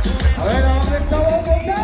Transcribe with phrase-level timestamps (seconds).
[0.00, 1.76] A ver, ¿a dónde está Bogotá?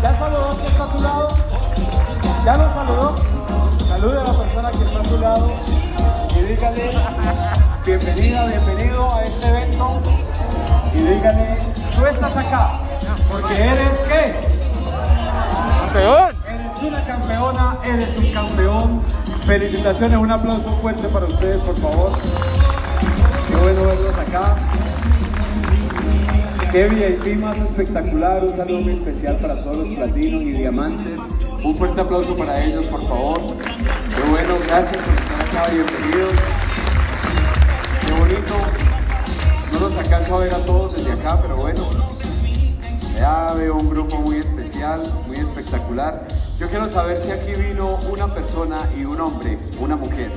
[0.00, 1.28] ¿Ya saludó que está a su lado?
[2.44, 3.16] ¿Ya lo saludó?
[3.88, 5.52] Salude a la persona que está a su lado
[6.36, 6.90] y dígale
[7.84, 10.00] bienvenida, bienvenido a este evento
[10.94, 11.58] y dígale,
[11.96, 12.78] tú estás acá
[13.28, 14.34] porque eres qué?
[15.80, 16.36] ¡Campeón!
[16.46, 19.02] Eres una campeona, eres un campeón.
[19.46, 22.12] Felicitaciones, un aplauso fuerte para ustedes, por favor.
[23.52, 24.56] Qué bueno verlos acá.
[26.72, 31.20] Qué VIP más espectacular, un saludo muy especial para todos los platinos y diamantes.
[31.62, 33.38] Un fuerte aplauso para ellos, por favor.
[33.38, 36.40] Qué bueno, gracias por estar acá, bienvenidos.
[38.06, 38.54] Qué bonito.
[39.70, 41.86] No los alcanzo a ver a todos desde acá, pero bueno.
[43.14, 46.26] Ya veo un grupo muy especial, muy espectacular.
[46.58, 50.32] Yo quiero saber si aquí vino una persona y un hombre, una mujer,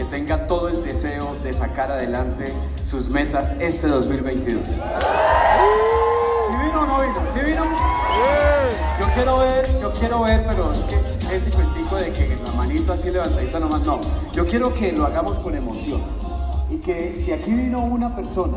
[0.00, 4.66] que tenga todo el deseo de sacar adelante sus metas este 2022.
[4.66, 7.20] ¿Si vino o no vino?
[7.34, 7.64] ¿Sí vino?
[8.98, 10.96] Yo quiero ver, yo quiero ver, pero es que
[11.36, 14.00] ese cuentico de que la manito así levantadita nomás, no.
[14.32, 16.00] Yo quiero que lo hagamos con emoción.
[16.70, 18.56] Y que si aquí vino una persona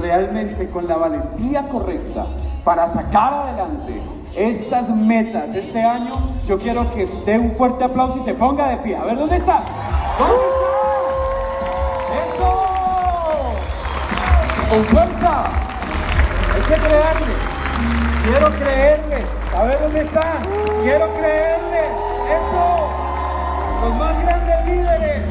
[0.00, 2.26] realmente con la valentía correcta
[2.62, 4.00] para sacar adelante
[4.36, 6.12] estas metas este año,
[6.46, 8.94] yo quiero que dé un fuerte aplauso y se ponga de pie.
[8.94, 9.64] A ver, ¿dónde está?
[10.16, 10.55] ¿Dónde está?
[14.76, 15.44] ¡Con fuerza!
[16.54, 17.34] Hay que creerle.
[18.24, 19.24] Quiero creerles.
[19.56, 20.42] A ver, ¿dónde están?
[20.82, 21.88] Quiero creerles.
[22.28, 22.90] ¡Eso!
[23.80, 25.22] Los más grandes líderes.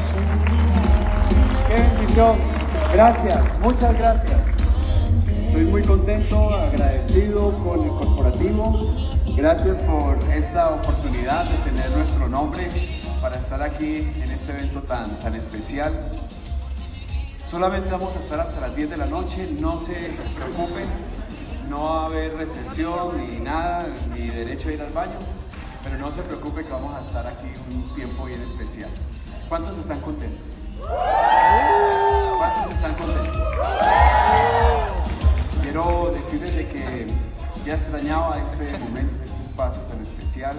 [1.68, 2.38] ¡Qué bendición!
[2.92, 4.56] Gracias, muchas gracias.
[5.28, 8.90] Estoy muy contento, agradecido con el corporativo.
[9.36, 12.68] Gracias por esta oportunidad de tener nuestro nombre
[13.22, 15.92] para estar aquí en este evento tan, tan especial.
[17.46, 19.94] Solamente vamos a estar hasta las 10 de la noche, no se
[20.34, 20.88] preocupen,
[21.70, 25.14] no va a haber recesión ni nada, ni derecho a ir al baño,
[25.84, 28.90] pero no se preocupe que vamos a estar aquí un tiempo bien especial.
[29.48, 30.58] ¿Cuántos están contentos?
[32.36, 33.42] ¿Cuántos están contentos?
[35.62, 37.06] Quiero decirles de que
[37.64, 40.56] ya extrañaba este momento, este espacio tan especial,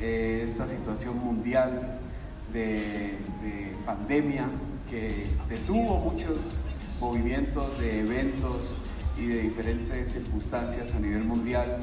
[0.00, 1.98] eh, esta situación mundial
[2.52, 4.44] de, de pandemia
[4.94, 6.66] que detuvo muchos
[7.00, 8.76] movimientos de eventos
[9.18, 11.80] y de diferentes circunstancias a nivel mundial,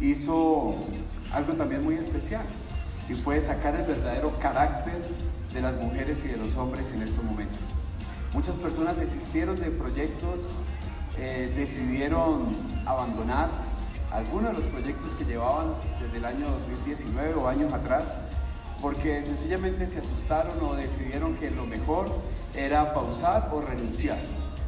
[0.00, 0.76] hizo
[1.32, 2.44] algo también muy especial
[3.08, 5.02] y fue sacar el verdadero carácter
[5.52, 7.74] de las mujeres y de los hombres en estos momentos.
[8.32, 10.54] Muchas personas desistieron de proyectos,
[11.18, 12.54] eh, decidieron
[12.86, 13.48] abandonar
[14.12, 18.20] algunos de los proyectos que llevaban desde el año 2019 o años atrás,
[18.80, 22.06] porque sencillamente se asustaron o decidieron que lo mejor
[22.54, 24.18] era pausar o renunciar.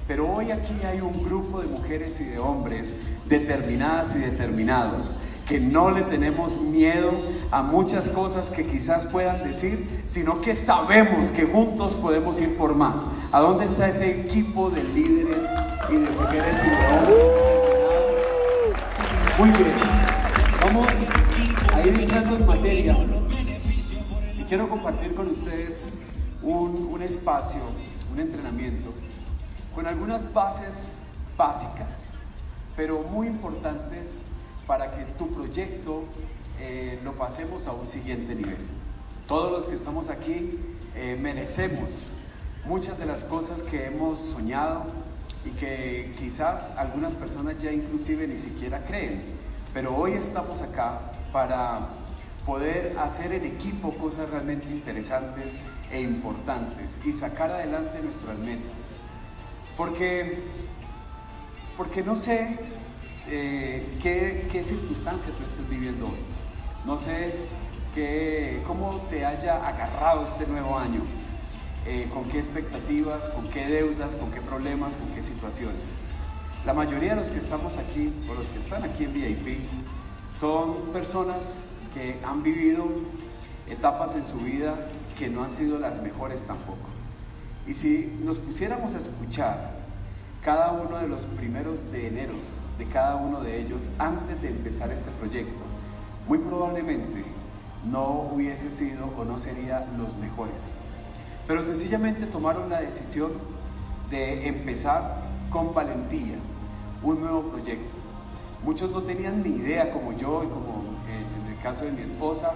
[0.09, 2.95] Pero hoy aquí hay un grupo de mujeres y de hombres
[3.27, 5.13] determinadas y determinados
[5.47, 7.11] que no le tenemos miedo
[7.51, 12.75] a muchas cosas que quizás puedan decir, sino que sabemos que juntos podemos ir por
[12.77, 13.11] más.
[13.33, 15.45] ¿A dónde está ese equipo de líderes
[15.89, 17.25] y de mujeres y de hombres?
[19.39, 19.75] Muy bien,
[20.61, 20.87] vamos
[21.73, 22.97] a ir entrando en materia
[24.51, 25.87] quiero compartir con ustedes
[26.43, 27.61] un, un espacio,
[28.13, 28.93] un entrenamiento
[29.73, 30.97] con algunas bases
[31.37, 32.09] básicas,
[32.75, 34.25] pero muy importantes
[34.67, 36.03] para que tu proyecto
[36.59, 38.59] eh, lo pasemos a un siguiente nivel.
[39.29, 40.59] Todos los que estamos aquí
[40.97, 42.15] eh, merecemos
[42.65, 44.83] muchas de las cosas que hemos soñado
[45.45, 49.23] y que quizás algunas personas ya inclusive ni siquiera creen,
[49.73, 52.00] pero hoy estamos acá para
[52.51, 55.57] poder hacer en equipo cosas realmente interesantes
[55.93, 58.91] e importantes y sacar adelante nuestras metas.
[59.77, 60.43] Porque,
[61.77, 62.59] porque no sé
[63.29, 66.19] eh, qué, qué circunstancia tú estés viviendo hoy.
[66.85, 67.37] No sé
[67.95, 71.03] qué, cómo te haya agarrado este nuevo año.
[71.87, 76.01] Eh, con qué expectativas, con qué deudas, con qué problemas, con qué situaciones.
[76.67, 79.61] La mayoría de los que estamos aquí, o los que están aquí en VIP,
[80.33, 82.87] son personas que han vivido
[83.69, 84.75] etapas en su vida
[85.19, 86.89] que no han sido las mejores tampoco.
[87.67, 89.79] Y si nos pusiéramos a escuchar
[90.43, 94.91] cada uno de los primeros de eneros de cada uno de ellos antes de empezar
[94.91, 95.63] este proyecto,
[96.27, 97.25] muy probablemente
[97.85, 100.77] no hubiese sido o no sería los mejores.
[101.47, 103.33] Pero sencillamente tomaron la decisión
[104.11, 106.37] de empezar con valentía
[107.03, 107.97] un nuevo proyecto.
[108.63, 110.80] Muchos no tenían ni idea, como yo y como
[111.63, 112.53] caso de mi esposa,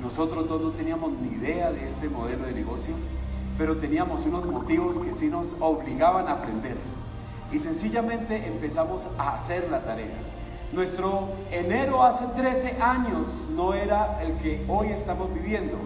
[0.00, 2.94] nosotros dos no teníamos ni idea de este modelo de negocio,
[3.56, 6.76] pero teníamos unos motivos que sí nos obligaban a aprender.
[7.52, 10.18] Y sencillamente empezamos a hacer la tarea.
[10.72, 15.78] Nuestro enero hace 13 años no era el que hoy estamos viviendo,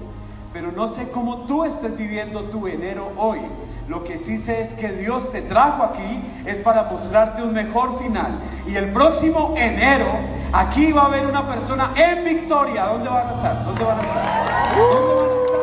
[0.52, 3.40] pero no sé cómo tú estés viviendo tu enero hoy.
[3.88, 7.98] Lo que sí sé es que Dios te trajo aquí es para mostrarte un mejor
[8.00, 8.40] final.
[8.66, 10.06] Y el próximo enero,
[10.52, 12.86] aquí va a haber una persona en victoria.
[12.86, 13.64] ¿Dónde van a estar?
[13.64, 14.76] ¿Dónde van a estar?
[14.76, 15.60] ¿Dónde van a estar?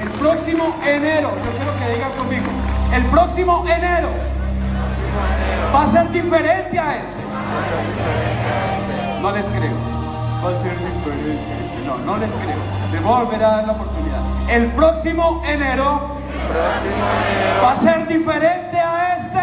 [0.00, 2.46] El próximo enero, yo quiero que digan conmigo,
[2.94, 4.08] el próximo enero
[5.74, 7.22] va a ser diferente a este.
[9.20, 9.99] No les creo.
[10.42, 11.82] Va a ser diferente este.
[11.84, 12.56] No, no les creo.
[12.90, 14.22] Me voy a dar la oportunidad.
[14.48, 16.16] El próximo enero
[17.62, 19.38] va a ser diferente a este.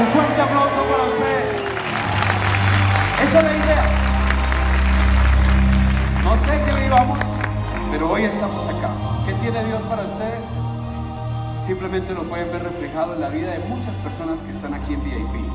[0.00, 1.60] Un fuerte aplauso para ustedes.
[3.24, 3.84] Esa es la idea.
[6.22, 7.20] No sé qué vivamos,
[7.90, 8.90] pero hoy estamos acá.
[9.26, 10.60] ¿Qué tiene Dios para ustedes?
[11.60, 15.02] Simplemente lo pueden ver reflejado en la vida de muchas personas que están aquí en
[15.02, 15.50] VIP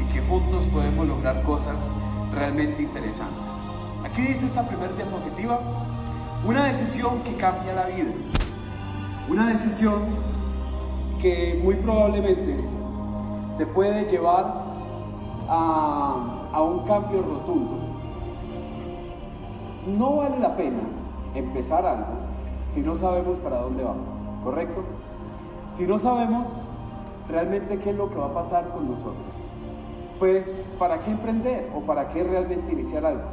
[0.00, 1.90] y que juntos podemos lograr cosas
[2.36, 3.58] realmente interesantes.
[4.04, 5.58] Aquí dice esta primera diapositiva,
[6.44, 8.12] una decisión que cambia la vida.
[9.28, 10.02] Una decisión
[11.20, 12.56] que muy probablemente
[13.58, 14.64] te puede llevar
[15.48, 17.78] a, a un cambio rotundo.
[19.86, 20.82] No vale la pena
[21.34, 22.26] empezar algo
[22.66, 24.84] si no sabemos para dónde vamos, ¿correcto?
[25.70, 26.62] Si no sabemos
[27.28, 29.46] realmente qué es lo que va a pasar con nosotros,
[30.18, 33.24] pues ¿para qué emprender o para qué realmente iniciar algo?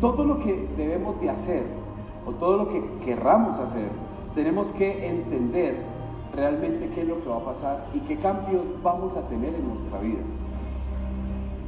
[0.00, 1.64] Todo lo que debemos de hacer
[2.26, 3.88] o todo lo que querramos hacer
[4.34, 5.76] tenemos que entender
[6.34, 9.68] realmente qué es lo que va a pasar y qué cambios vamos a tener en
[9.68, 10.20] nuestra vida.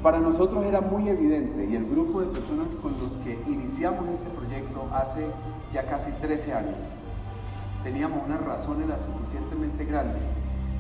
[0.03, 4.29] Para nosotros era muy evidente y el grupo de personas con los que iniciamos este
[4.31, 5.27] proyecto hace
[5.73, 6.83] ya casi 13 años,
[7.85, 10.35] teníamos unas razones las suficientemente grandes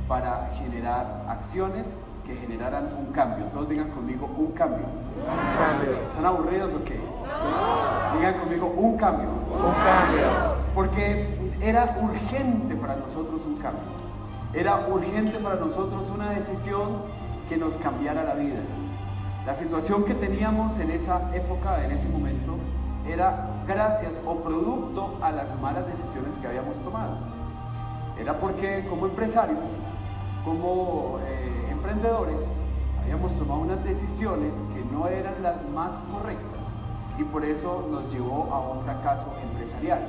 [0.09, 3.47] para generar acciones que generaran un cambio.
[3.47, 4.87] Todos digan conmigo un cambio.
[4.87, 6.05] Un cambio.
[6.05, 6.95] ¿Están aburridos o qué?
[6.95, 8.19] ¿Sí?
[8.19, 9.29] Digan conmigo un cambio.
[9.29, 10.27] Un cambio.
[10.75, 13.83] Porque era urgente para nosotros un cambio.
[14.55, 17.03] Era urgente para nosotros una decisión
[17.49, 18.61] que nos cambiara la vida.
[19.47, 22.57] La situación que teníamos en esa época, en ese momento,
[23.09, 27.17] era gracias o producto a las malas decisiones que habíamos tomado.
[28.19, 29.77] Era porque como empresarios,
[30.45, 32.53] como eh, emprendedores,
[33.03, 36.73] habíamos tomado unas decisiones que no eran las más correctas
[37.19, 40.01] y por eso nos llevó a un fracaso empresarial.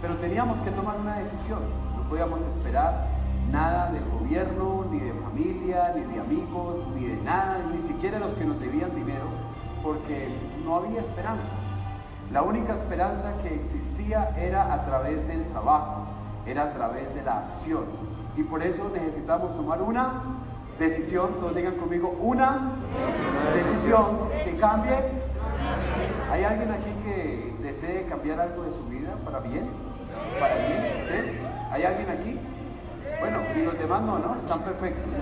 [0.00, 1.60] Pero teníamos que tomar una decisión,
[1.96, 3.08] no podíamos esperar
[3.50, 8.34] nada del gobierno, ni de familia, ni de amigos, ni de nada, ni siquiera los
[8.34, 9.26] que nos debían dinero,
[9.82, 10.28] porque
[10.64, 11.52] no había esperanza.
[12.32, 16.06] La única esperanza que existía era a través del trabajo,
[16.46, 17.84] era a través de la acción.
[18.36, 20.22] Y por eso necesitamos tomar una
[20.78, 22.72] decisión, todos digan conmigo, una
[23.54, 24.96] decisión que cambie.
[26.30, 29.68] ¿Hay alguien aquí que desee cambiar algo de su vida para bien?
[30.40, 31.04] ¿Para bien?
[31.04, 31.14] ¿Sí?
[31.70, 32.38] ¿Hay alguien aquí?
[33.20, 34.34] Bueno, y los demás no, ¿no?
[34.34, 35.14] Están perfectos.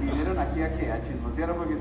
[0.00, 0.92] Vinieron aquí a qué?
[0.92, 1.80] A chismosear un poquito.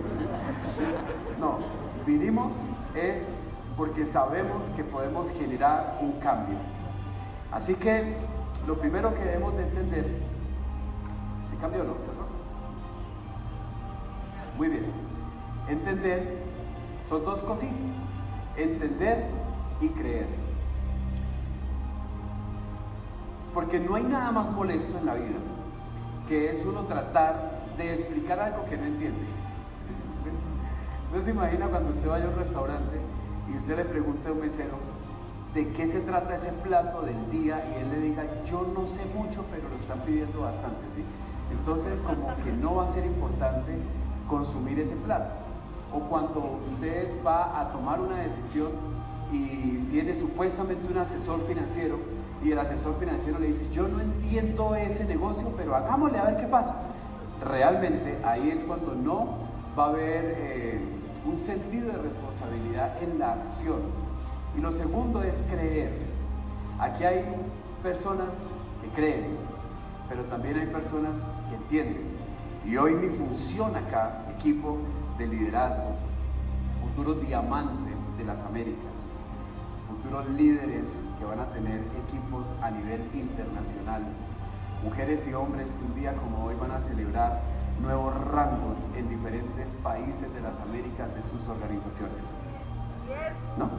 [1.39, 1.57] No,
[2.05, 2.53] vinimos
[2.95, 3.29] es
[3.75, 6.57] porque sabemos que podemos generar un cambio.
[7.51, 8.15] Así que
[8.69, 10.05] lo primero que debemos de entender,
[11.49, 11.93] ¿se cambió o no?
[11.95, 12.21] ¿Cierto?
[14.57, 14.85] Muy bien.
[15.67, 16.43] Entender
[17.03, 18.05] son dos cositas.
[18.55, 19.25] Entender
[19.81, 20.27] y creer.
[23.55, 25.39] Porque no hay nada más molesto en la vida
[26.27, 29.25] que es uno tratar de explicar algo que no entiende.
[31.07, 33.01] Usted se imagina cuando usted vaya a un restaurante
[33.51, 34.88] y usted le pregunta a un mesero
[35.53, 39.01] de qué se trata ese plato del día y él le diga, yo no sé
[39.15, 41.03] mucho, pero lo están pidiendo bastante, ¿sí?
[41.51, 43.74] Entonces como que no va a ser importante
[44.27, 45.32] consumir ese plato.
[45.91, 48.72] O cuando usted va a tomar una decisión
[49.32, 51.98] y tiene supuestamente un asesor financiero
[52.44, 56.38] y el asesor financiero le dice, yo no entiendo ese negocio, pero hagámosle a ver
[56.38, 56.75] qué pasa.
[57.44, 59.39] Realmente ahí es cuando no
[59.77, 60.79] va a haber eh,
[61.25, 63.82] un sentido de responsabilidad en la acción.
[64.60, 65.94] Y lo segundo es creer.
[66.80, 67.24] Aquí hay
[67.82, 68.36] personas
[68.82, 69.38] que creen
[70.10, 72.01] pero también hay personas que entienden.
[72.66, 74.80] Y hoy mi función acá, equipo
[75.20, 75.96] de liderazgo,
[76.82, 79.12] futuros diamantes de las Américas,
[79.88, 84.01] futuros líderes que van a tener equipos a nivel internacional,
[84.84, 87.42] mujeres y hombres que un día como hoy van a celebrar
[87.80, 92.34] nuevos rangos en diferentes países de las Américas de sus organizaciones.
[93.58, 93.70] ¿No?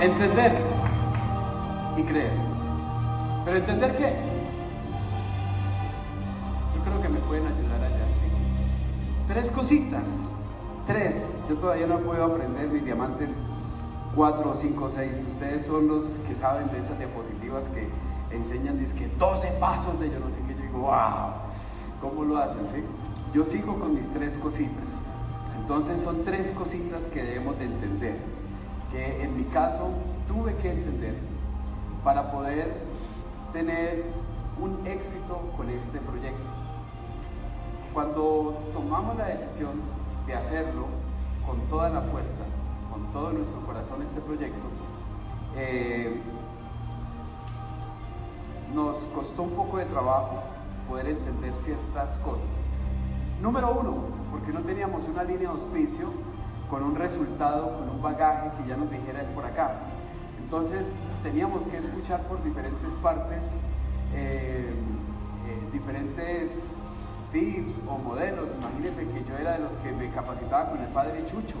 [0.00, 0.52] Entender
[1.96, 2.32] y creer.
[3.44, 4.16] ¿Pero entender qué?
[6.74, 8.24] Yo creo que me pueden ayudar allá, ¿sí?
[9.28, 10.36] Tres cositas.
[10.86, 11.40] Tres.
[11.48, 13.38] Yo todavía no puedo aprender mis diamantes.
[14.14, 15.24] Cuatro, cinco, seis.
[15.26, 17.88] Ustedes son los que saben de esas diapositivas que
[18.30, 20.54] enseñan, dice que 12 pasos de yo no sé qué.
[20.54, 21.45] Yo digo, wow,
[22.00, 22.68] ¿cómo lo hacen?
[22.68, 22.82] ¿sí?
[23.32, 25.02] Yo sigo con mis tres cositas.
[25.58, 28.16] Entonces son tres cositas que debemos de entender,
[28.90, 29.90] que en mi caso
[30.28, 31.16] tuve que entender
[32.04, 32.72] para poder
[33.52, 34.04] tener
[34.60, 36.48] un éxito con este proyecto.
[37.92, 39.80] Cuando tomamos la decisión
[40.26, 40.86] de hacerlo
[41.46, 42.42] con toda la fuerza,
[42.92, 44.66] con todo nuestro corazón este proyecto,
[45.56, 46.20] eh,
[48.74, 50.42] nos costó un poco de trabajo
[50.88, 52.48] poder entender ciertas cosas.
[53.40, 53.94] Número uno,
[54.30, 56.10] porque no teníamos una línea de auspicio
[56.70, 59.72] con un resultado, con un bagaje que ya nos dijera es por acá.
[60.42, 63.50] Entonces teníamos que escuchar por diferentes partes
[64.14, 64.72] eh,
[65.46, 66.72] eh, diferentes
[67.32, 68.54] tips o modelos.
[68.56, 71.56] Imagínense que yo era de los que me capacitaba con el padre Chucho.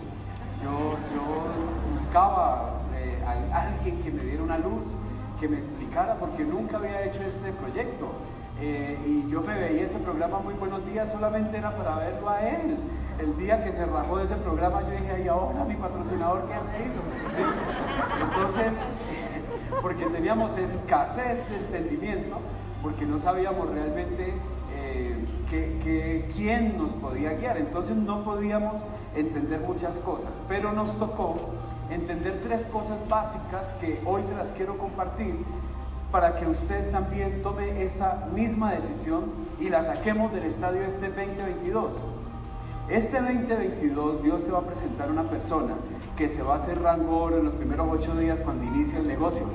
[0.62, 4.94] Yo, yo buscaba eh, a alguien que me diera una luz,
[5.38, 8.12] que me explicara, porque nunca había hecho este proyecto.
[8.58, 12.40] Eh, y yo me veía ese programa Muy Buenos Días solamente era para verlo a
[12.40, 12.78] él.
[13.18, 16.54] El día que se rajó de ese programa yo dije, ay, ahora mi patrocinador, ¿qué
[16.54, 17.00] se hizo?
[18.22, 18.78] Entonces,
[19.82, 22.38] porque teníamos escasez de entendimiento,
[22.82, 24.34] porque no sabíamos realmente
[24.74, 25.16] eh,
[25.50, 27.58] que, quién nos podía guiar.
[27.58, 31.36] Entonces no podíamos entender muchas cosas, pero nos tocó
[31.90, 35.44] entender tres cosas básicas que hoy se las quiero compartir
[36.10, 39.24] para que usted también tome esa misma decisión
[39.60, 42.08] y la saquemos del estadio este 2022.
[42.88, 45.74] Este 2022 Dios te va a presentar una persona
[46.16, 49.46] que se va a hacer rango en los primeros ocho días cuando inicie el negocio.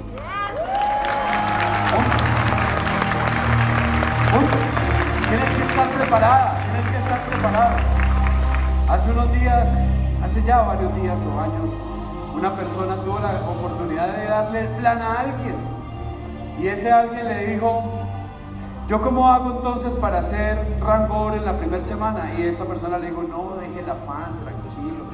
[5.29, 7.75] Tienes que estar preparada, tienes que estar preparado.
[8.89, 9.69] Hace unos días,
[10.21, 11.69] hace ya varios días o años,
[12.35, 15.70] una persona tuvo la oportunidad de darle el plan a alguien.
[16.61, 17.83] Y ese alguien le dijo,
[18.87, 22.33] ¿yo cómo hago entonces para hacer rango en la primera semana?
[22.37, 25.05] Y esa persona le dijo, no, deje el afán, tranquilo.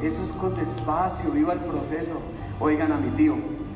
[0.00, 2.22] Eso es con despacio, viva el proceso.
[2.60, 3.34] Oigan a mi tío,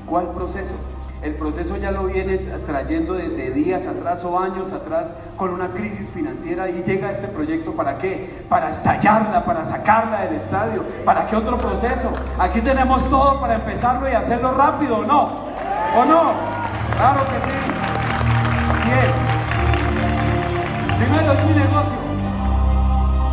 [0.08, 0.74] ¿cuál proceso?
[1.22, 6.12] El proceso ya lo viene trayendo desde días atrás o años atrás con una crisis
[6.12, 8.44] financiera y llega este proyecto para qué?
[8.48, 10.84] Para estallarla, para sacarla del estadio.
[11.04, 12.10] ¿Para qué otro proceso?
[12.38, 15.46] Aquí tenemos todo para empezarlo y hacerlo rápido, ¿o no?
[15.96, 16.55] ¿O no?
[16.96, 17.56] Claro que sí.
[18.72, 19.14] Así es.
[20.98, 21.98] Primero es mi negocio.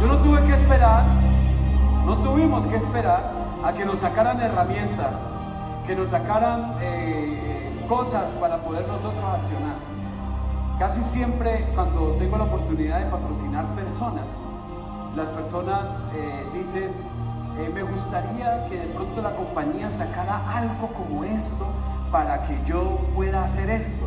[0.01, 1.05] Yo no tuve que esperar,
[2.05, 3.31] no tuvimos que esperar
[3.63, 5.31] a que nos sacaran herramientas,
[5.85, 6.77] que nos sacaran...
[6.81, 7.33] Eh,
[7.87, 9.75] cosas para poder nosotros accionar.
[10.79, 14.43] Casi siempre cuando tengo la oportunidad de patrocinar personas,
[15.15, 16.91] las personas eh, dicen,
[17.59, 21.67] eh, me gustaría que de pronto la compañía sacara algo como esto
[22.13, 24.05] para que yo pueda hacer esto.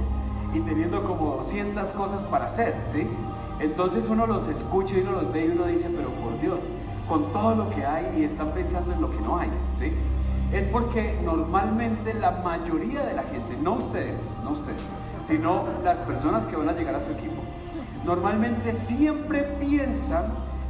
[0.54, 3.06] Y teniendo como 200 cosas para hacer, ¿sí?
[3.60, 6.62] Entonces uno los escucha y uno los ve y uno dice, pero por Dios,
[7.06, 9.92] con todo lo que hay y están pensando en lo que no hay, ¿sí?
[10.52, 14.80] es porque normalmente la mayoría de la gente, no ustedes, no ustedes,
[15.24, 17.42] sino las personas que van a llegar a su equipo,
[18.04, 20.26] normalmente siempre piensan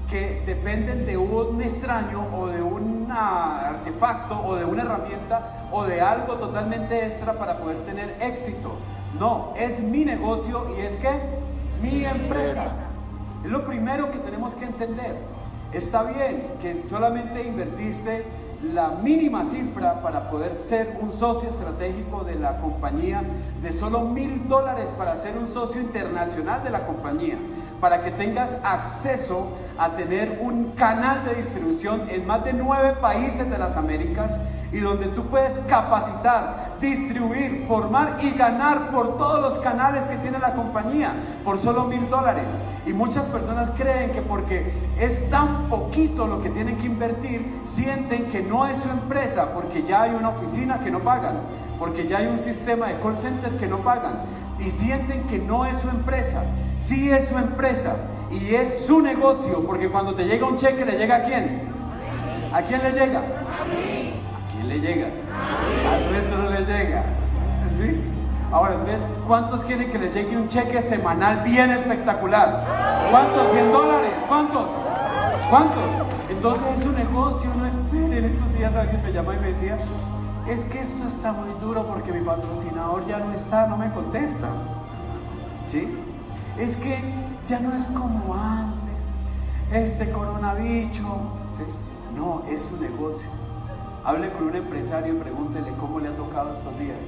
[0.08, 6.00] que dependen de un extraño o de un artefacto o de una herramienta o de
[6.00, 8.76] algo totalmente extra para poder tener éxito.
[9.18, 11.10] No, es mi negocio y es que
[11.80, 12.66] mi empresa.
[13.44, 15.16] Es lo primero que tenemos que entender.
[15.72, 18.24] Está bien que solamente invertiste
[18.62, 23.22] la mínima cifra para poder ser un socio estratégico de la compañía,
[23.62, 27.36] de solo mil dólares para ser un socio internacional de la compañía,
[27.80, 33.48] para que tengas acceso a tener un canal de distribución en más de nueve países
[33.50, 34.40] de las Américas
[34.72, 40.38] y donde tú puedes capacitar, distribuir, formar y ganar por todos los canales que tiene
[40.38, 41.12] la compañía
[41.44, 42.52] por solo mil dólares.
[42.86, 48.26] Y muchas personas creen que porque es tan poquito lo que tienen que invertir, sienten
[48.26, 51.40] que no es su empresa porque ya hay una oficina que no pagan,
[51.78, 54.22] porque ya hay un sistema de call center que no pagan
[54.58, 56.42] y sienten que no es su empresa.
[56.78, 57.96] Sí es su empresa
[58.30, 61.68] y es su negocio, porque cuando te llega un cheque, ¿le llega a quién?
[62.52, 63.18] ¿A quién le llega?
[63.20, 65.08] ¿A quién le llega?
[65.92, 67.04] Al resto no le llega.
[67.78, 68.00] ¿Sí?
[68.50, 73.08] Ahora, entonces, ¿cuántos quieren que les llegue un cheque semanal bien espectacular?
[73.10, 73.52] ¿Cuántos?
[73.52, 74.24] ¿100 dólares?
[74.26, 74.70] ¿Cuántos?
[75.50, 75.92] ¿Cuántos?
[76.30, 78.24] Entonces es un negocio, no esperen.
[78.24, 79.78] Estos días alguien me llama y me decía,
[80.48, 84.48] es que esto está muy duro porque mi patrocinador ya no está, no me contesta.
[85.66, 85.98] ¿Sí?
[86.56, 86.98] Es que
[87.46, 89.12] ya no es como antes,
[89.72, 90.96] este coronavirus.
[90.96, 91.62] ¿sí?
[92.14, 93.30] No, es su negocio.
[94.04, 96.98] Hable con un empresario y pregúntele cómo le ha tocado estos días,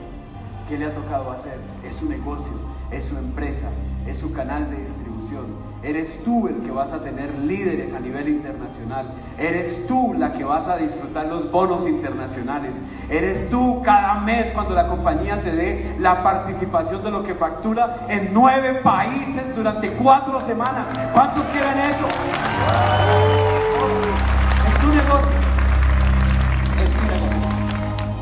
[0.68, 1.58] qué le ha tocado hacer.
[1.84, 2.54] Es su negocio,
[2.90, 3.68] es su empresa,
[4.08, 5.68] es su canal de distribución.
[5.82, 9.12] Eres tú el que vas a tener líderes a nivel internacional.
[9.38, 12.82] Eres tú la que vas a disfrutar los bonos internacionales.
[13.08, 18.06] Eres tú cada mes cuando la compañía te dé la participación de lo que factura
[18.08, 20.88] en nueve países durante cuatro semanas.
[21.12, 22.06] ¿Cuántos quieren eso?
[24.66, 25.36] Es tu negocio.
[26.82, 27.48] Es tu negocio.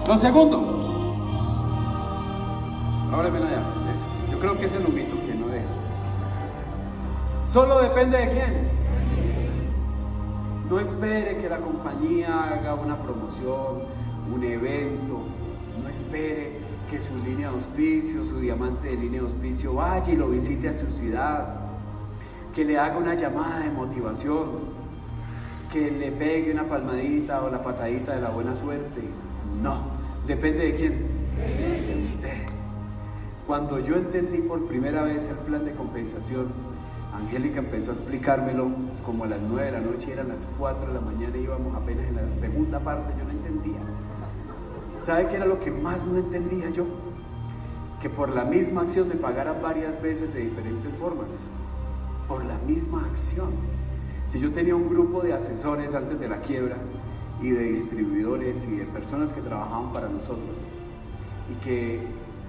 [0.06, 0.72] Lo segundo.
[3.12, 3.62] Ahora ven allá.
[4.30, 5.15] Yo creo que es el humito.
[7.56, 8.68] Solo depende de quién.
[10.68, 13.80] No espere que la compañía haga una promoción,
[14.30, 15.22] un evento.
[15.82, 16.58] No espere
[16.90, 20.68] que su línea de auspicio, su diamante de línea de auspicio vaya y lo visite
[20.68, 21.48] a su ciudad.
[22.54, 24.76] Que le haga una llamada de motivación.
[25.72, 29.00] Que le pegue una palmadita o la patadita de la buena suerte.
[29.62, 29.76] No,
[30.26, 31.06] depende de quién.
[31.86, 32.48] De usted.
[33.46, 36.65] Cuando yo entendí por primera vez el plan de compensación,
[37.16, 38.70] Angélica empezó a explicármelo
[39.04, 42.06] como a las 9 de la noche, eran las 4 de la mañana, íbamos apenas
[42.06, 43.80] en la segunda parte, yo no entendía.
[44.99, 46.87] ¿Sabe qué era lo que más no entendía yo?
[48.00, 51.49] Que por la misma acción me pagaran varias veces de diferentes formas.
[52.28, 53.50] Por la misma acción.
[54.26, 56.76] Si yo tenía un grupo de asesores antes de la quiebra
[57.40, 60.64] y de distribuidores y de personas que trabajaban para nosotros
[61.50, 62.00] y que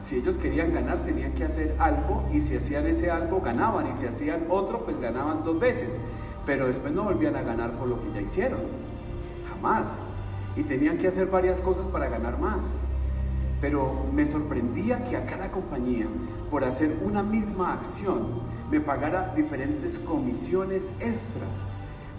[0.02, 3.98] si ellos querían ganar, tenían que hacer algo y si hacían ese algo, ganaban y
[3.98, 6.00] si hacían otro, pues ganaban dos veces.
[6.46, 8.62] Pero después no volvían a ganar por lo que ya hicieron.
[9.50, 10.00] Jamás.
[10.56, 12.82] Y tenían que hacer varias cosas para ganar más.
[13.60, 16.08] Pero me sorprendía que a cada compañía,
[16.50, 21.70] por hacer una misma acción, me pagara diferentes comisiones extras.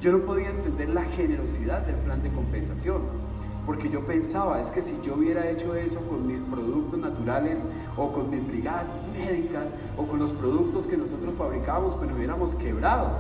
[0.01, 3.28] Yo no podía entender la generosidad del plan de compensación
[3.69, 7.67] porque yo pensaba, es que si yo hubiera hecho eso con mis productos naturales
[7.99, 12.55] o con mis brigadas médicas o con los productos que nosotros fabricábamos, pues nos hubiéramos
[12.55, 13.11] quebrado.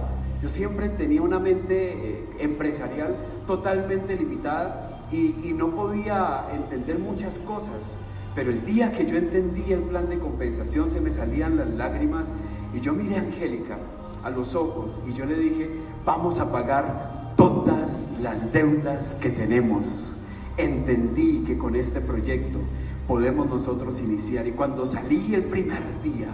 [0.40, 3.14] Yo siempre tenía una mente eh, empresarial
[3.46, 7.96] totalmente limitada y, y no podía entender muchas cosas.
[8.34, 12.32] Pero el día que yo entendí el plan de compensación se me salían las lágrimas
[12.72, 13.76] y yo miré a Angélica
[14.24, 15.70] a los ojos y yo le dije,
[16.06, 20.12] vamos a pagar todas las deudas que tenemos
[20.58, 22.58] entendí que con este proyecto
[23.06, 24.46] podemos nosotros iniciar.
[24.46, 26.28] Y cuando salí el primer día,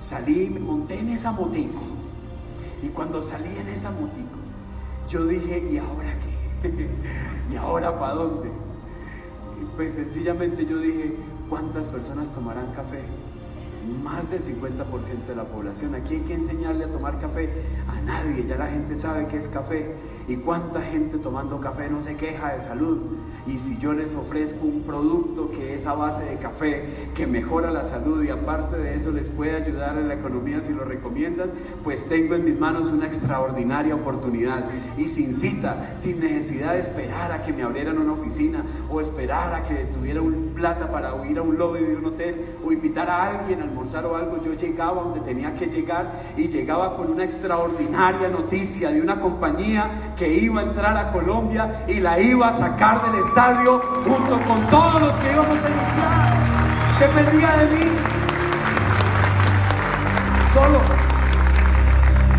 [0.00, 1.82] salí, me monté en esa motico.
[2.82, 4.38] Y cuando salí en esa motico,
[5.08, 6.12] yo dije, ¿y ahora
[6.62, 6.88] qué?
[7.52, 8.50] ¿Y ahora para dónde?
[9.76, 11.16] Pues sencillamente yo dije,
[11.48, 13.04] ¿cuántas personas tomarán café?
[14.02, 15.94] más del 50% de la población.
[15.94, 17.50] Aquí hay que enseñarle a tomar café
[17.88, 19.94] a nadie, ya la gente sabe qué es café.
[20.28, 22.98] Y cuánta gente tomando café no se queja de salud.
[23.46, 27.70] Y si yo les ofrezco un producto que es a base de café, que mejora
[27.70, 31.50] la salud y aparte de eso les puede ayudar en la economía si lo recomiendan,
[31.84, 34.64] pues tengo en mis manos una extraordinaria oportunidad.
[34.96, 39.54] Y sin cita, sin necesidad de esperar a que me abrieran una oficina o esperar
[39.54, 43.08] a que tuviera un plata para ir a un lobby de un hotel o invitar
[43.08, 47.24] a alguien al o algo, yo llegaba donde tenía que llegar y llegaba con una
[47.24, 52.52] extraordinaria noticia de una compañía que iba a entrar a Colombia y la iba a
[52.52, 56.36] sacar del estadio junto con todos los que íbamos a iniciar.
[57.00, 57.90] Dependía de mí.
[60.54, 60.80] Solo.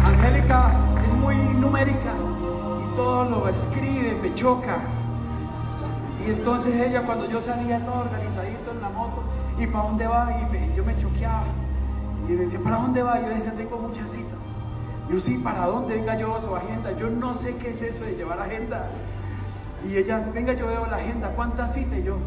[0.05, 0.71] Angélica
[1.05, 2.13] es muy numérica
[2.81, 4.77] y todo lo escribe, me choca.
[6.25, 9.23] Y entonces ella cuando yo salía todo organizadito en la moto,
[9.59, 10.29] ¿y para dónde va?
[10.31, 11.43] Y yo me choqueaba.
[12.27, 13.21] Y me decía, ¿para dónde va?
[13.21, 14.55] Yo decía, tengo muchas citas.
[15.09, 15.95] Yo sí, ¿para dónde?
[15.95, 16.91] Venga yo su agenda.
[16.97, 18.89] Yo no sé qué es eso de llevar agenda.
[19.87, 21.99] Y ella, venga, yo veo la agenda, ¿cuántas citas?
[21.99, 22.17] Y yo,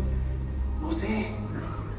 [0.80, 1.28] no sé,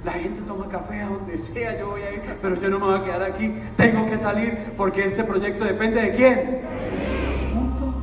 [0.03, 2.85] la gente toma café a donde sea, yo voy a ir, pero yo no me
[2.85, 3.53] voy a quedar aquí.
[3.75, 6.61] Tengo que salir porque este proyecto depende de quién.
[7.53, 7.93] Punto.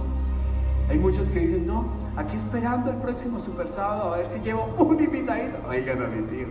[0.89, 4.75] Hay muchos que dicen, no, aquí esperando el próximo super sábado a ver si llevo
[4.79, 5.59] un invitadito.
[5.69, 6.47] Oigan a mi tío.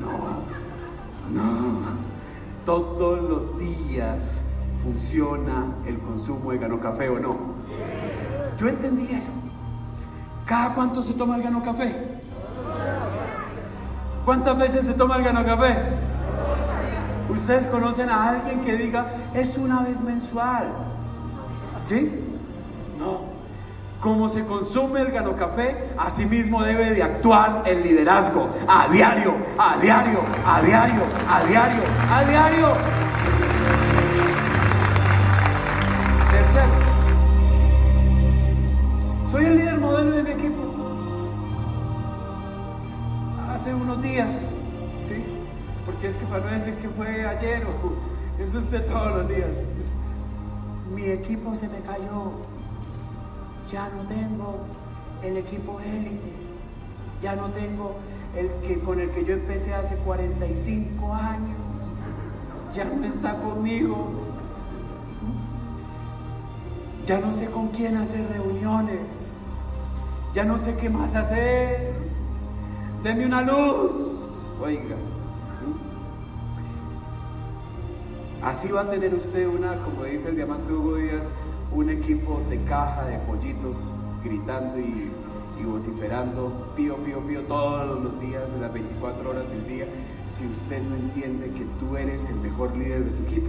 [0.00, 0.44] No,
[1.30, 2.04] no.
[2.64, 4.44] Todos los días
[4.82, 7.54] funciona el consumo de gano café o no.
[8.56, 9.32] Yo entendí eso.
[10.46, 11.94] ¿Cada cuánto se toma el gano café?
[14.24, 15.76] ¿Cuántas veces se toma el gano café?
[17.28, 20.68] ¿Ustedes conocen a alguien que diga, es una vez mensual?
[21.82, 22.12] ¿Sí?
[22.98, 23.34] No.
[24.00, 28.50] Como se consume el gano café, así mismo debe de actuar el liderazgo.
[28.68, 32.68] A diario, a diario, a diario, a diario, a diario.
[32.68, 33.33] Tercero,
[48.38, 49.56] es de todos los días.
[50.94, 52.32] Mi equipo se me cayó.
[53.68, 54.58] Ya no tengo
[55.22, 56.32] el equipo élite.
[57.22, 57.96] Ya no tengo
[58.36, 61.58] el que con el que yo empecé hace 45 años.
[62.72, 64.12] Ya no está conmigo.
[67.06, 69.32] Ya no sé con quién hacer reuniones.
[70.32, 71.94] Ya no sé qué más hacer.
[73.02, 74.36] Deme una luz.
[74.60, 74.96] Oiga.
[78.44, 81.30] Así va a tener usted una, como dice el diamante Hugo Díaz,
[81.72, 85.10] un equipo de caja de pollitos gritando y,
[85.64, 89.86] vociferando, pío, pío, pío, todos los días, las 24 horas del día,
[90.26, 93.48] si usted no entiende que tú eres el mejor líder de tu equipo.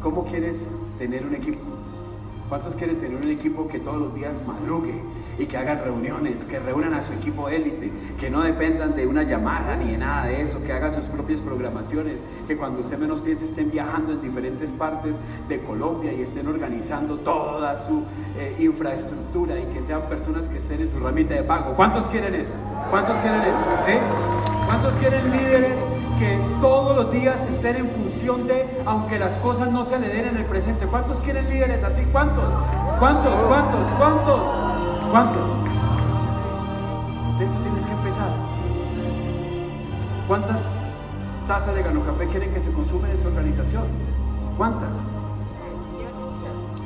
[0.00, 1.60] ¿Cómo quieres tener un equipo?
[2.48, 5.02] ¿Cuántos quieren tener un equipo que todos los días madrugue
[5.38, 9.22] y que hagan reuniones, que reúnan a su equipo élite, que no dependan de una
[9.24, 13.20] llamada ni de nada de eso, que hagan sus propias programaciones, que cuando usted menos
[13.20, 18.04] piense estén viajando en diferentes partes de Colombia y estén organizando toda su
[18.38, 21.74] eh, infraestructura y que sean personas que estén en su ramita de pago?
[21.74, 22.52] ¿Cuántos quieren eso?
[22.90, 23.60] ¿Cuántos quieren eso?
[23.84, 23.92] ¿Sí?
[24.66, 25.80] ¿Cuántos quieren líderes
[26.18, 30.28] que todos los días estén en función de, aunque las cosas no se le den
[30.28, 30.86] en el presente?
[30.86, 32.02] ¿Cuántos quieren líderes así?
[32.10, 32.54] ¿Cuántos?
[32.98, 33.42] ¿Cuántos?
[33.44, 33.90] ¿Cuántos?
[33.92, 34.54] ¿Cuántos?
[35.10, 35.62] ¿Cuántos?
[37.38, 38.30] De eso tienes que empezar.
[40.26, 40.72] ¿Cuántas
[41.46, 43.84] tazas de gano café quieren que se consumen en su organización?
[44.56, 45.04] ¿Cuántas?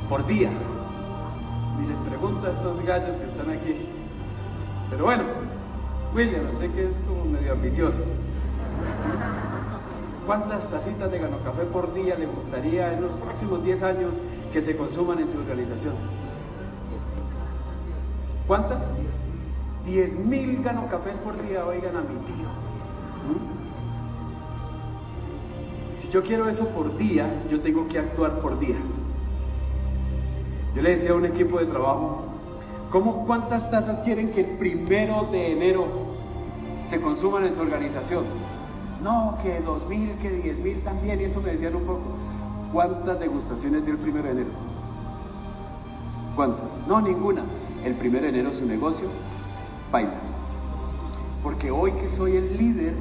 [0.07, 0.51] Por día.
[1.79, 3.87] Ni les pregunto a estos gallos que están aquí.
[4.91, 5.23] Pero bueno,
[6.13, 8.01] William, sé que es como medio ambicioso.
[10.25, 14.21] ¿Cuántas tacitas de gano café por día le gustaría en los próximos 10 años
[14.53, 15.95] que se consuman en su organización?
[18.47, 18.89] ¿Cuántas?
[19.85, 20.63] 10 mil
[21.23, 22.47] por día, oigan a mi tío.
[25.91, 28.77] Si yo quiero eso por día, yo tengo que actuar por día.
[30.73, 32.23] Yo le decía a un equipo de trabajo,
[32.89, 35.85] ¿cómo cuántas tazas quieren que el primero de enero
[36.87, 38.42] se consuman en su organización?
[39.03, 42.03] No, que dos mil, que diez mil también, y eso me decían un poco.
[42.71, 44.49] ¿Cuántas degustaciones dio el primero de enero?
[46.37, 46.87] ¿Cuántas?
[46.87, 47.43] No, ninguna.
[47.83, 49.09] El primero de enero su negocio,
[49.91, 50.33] bailas.
[51.43, 52.93] Porque hoy que soy el líder,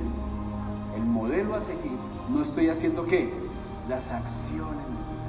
[0.97, 1.97] el modelo a seguir,
[2.29, 3.33] no estoy haciendo qué?
[3.89, 5.23] Las acciones necesarias.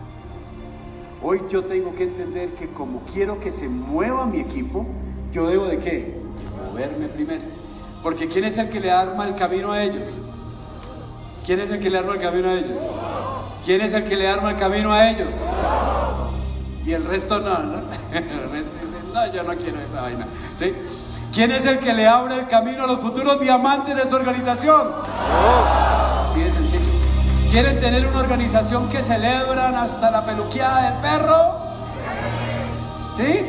[1.22, 4.88] Hoy yo tengo que entender que como quiero que se mueva mi equipo,
[5.32, 6.00] yo debo de qué?
[6.00, 7.44] De moverme primero.
[8.02, 10.20] Porque ¿quién es el que le arma el camino a ellos?
[11.44, 12.80] ¿Quién es el que le arma el camino a ellos?
[13.66, 15.46] ¿Quién es el que le arma el camino a ellos?
[16.86, 17.78] Y el resto no, ¿no?
[18.14, 20.28] El resto dice, no, yo no quiero esa vaina.
[20.54, 20.74] ¿Sí?
[21.32, 24.92] ¿Quién es el que le abre el camino a los futuros diamantes de su organización?
[26.22, 26.92] Así de sencillo.
[27.50, 31.58] ¿Quieren tener una organización que celebran hasta la peluqueada del perro?
[33.16, 33.46] ¿Sí?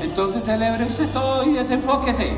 [0.00, 2.36] Entonces celebre usted todo y desenfóquese.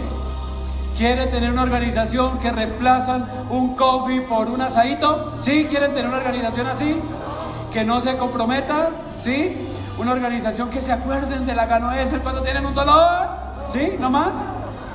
[1.01, 5.35] ¿Quiere tener una organización que reemplazan un coffee por un asadito?
[5.41, 5.67] ¿Sí?
[5.67, 6.95] ¿Quieren tener una organización así?
[7.73, 9.71] Que no se comprometa, ¿sí?
[9.97, 13.31] Una organización que se acuerden de la ganoesa cuando tienen un dolor,
[13.67, 13.97] ¿sí?
[13.99, 14.45] ¿No más?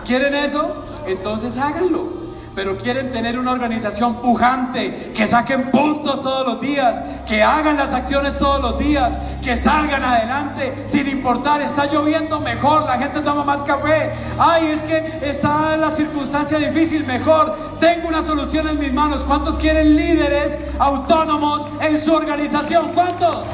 [0.06, 0.86] ¿Quieren eso?
[1.08, 2.15] Entonces háganlo
[2.56, 7.94] pero quieren tener una organización pujante, que saquen puntos todos los días, que hagan las
[7.94, 13.44] acciones todos los días, que salgan adelante, sin importar, está lloviendo mejor, la gente toma
[13.44, 18.94] más café, ay, es que está la circunstancia difícil, mejor, tengo una solución en mis
[18.94, 19.24] manos.
[19.24, 22.92] ¿Cuántos quieren líderes autónomos en su organización?
[22.94, 23.50] ¿Cuántos?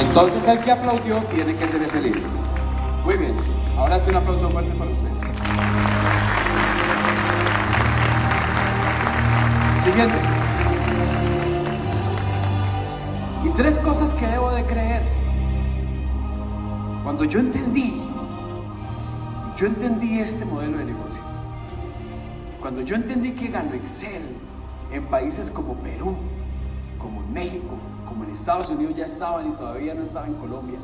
[0.00, 2.22] Entonces el que aplaudió tiene que ser ese libro.
[3.04, 3.36] Muy bien,
[3.78, 5.20] ahora sí un aplauso fuerte para ustedes.
[9.82, 10.18] Siguiente.
[13.44, 15.02] Y tres cosas que debo de creer.
[17.04, 18.02] Cuando yo entendí,
[19.56, 21.22] yo entendí este modelo de negocio.
[22.60, 24.36] Cuando yo entendí que ganó Excel
[24.90, 26.16] en países como Perú,
[26.98, 30.78] como México, como en Estados Unidos ya estaban y todavía no estaba en Colombia,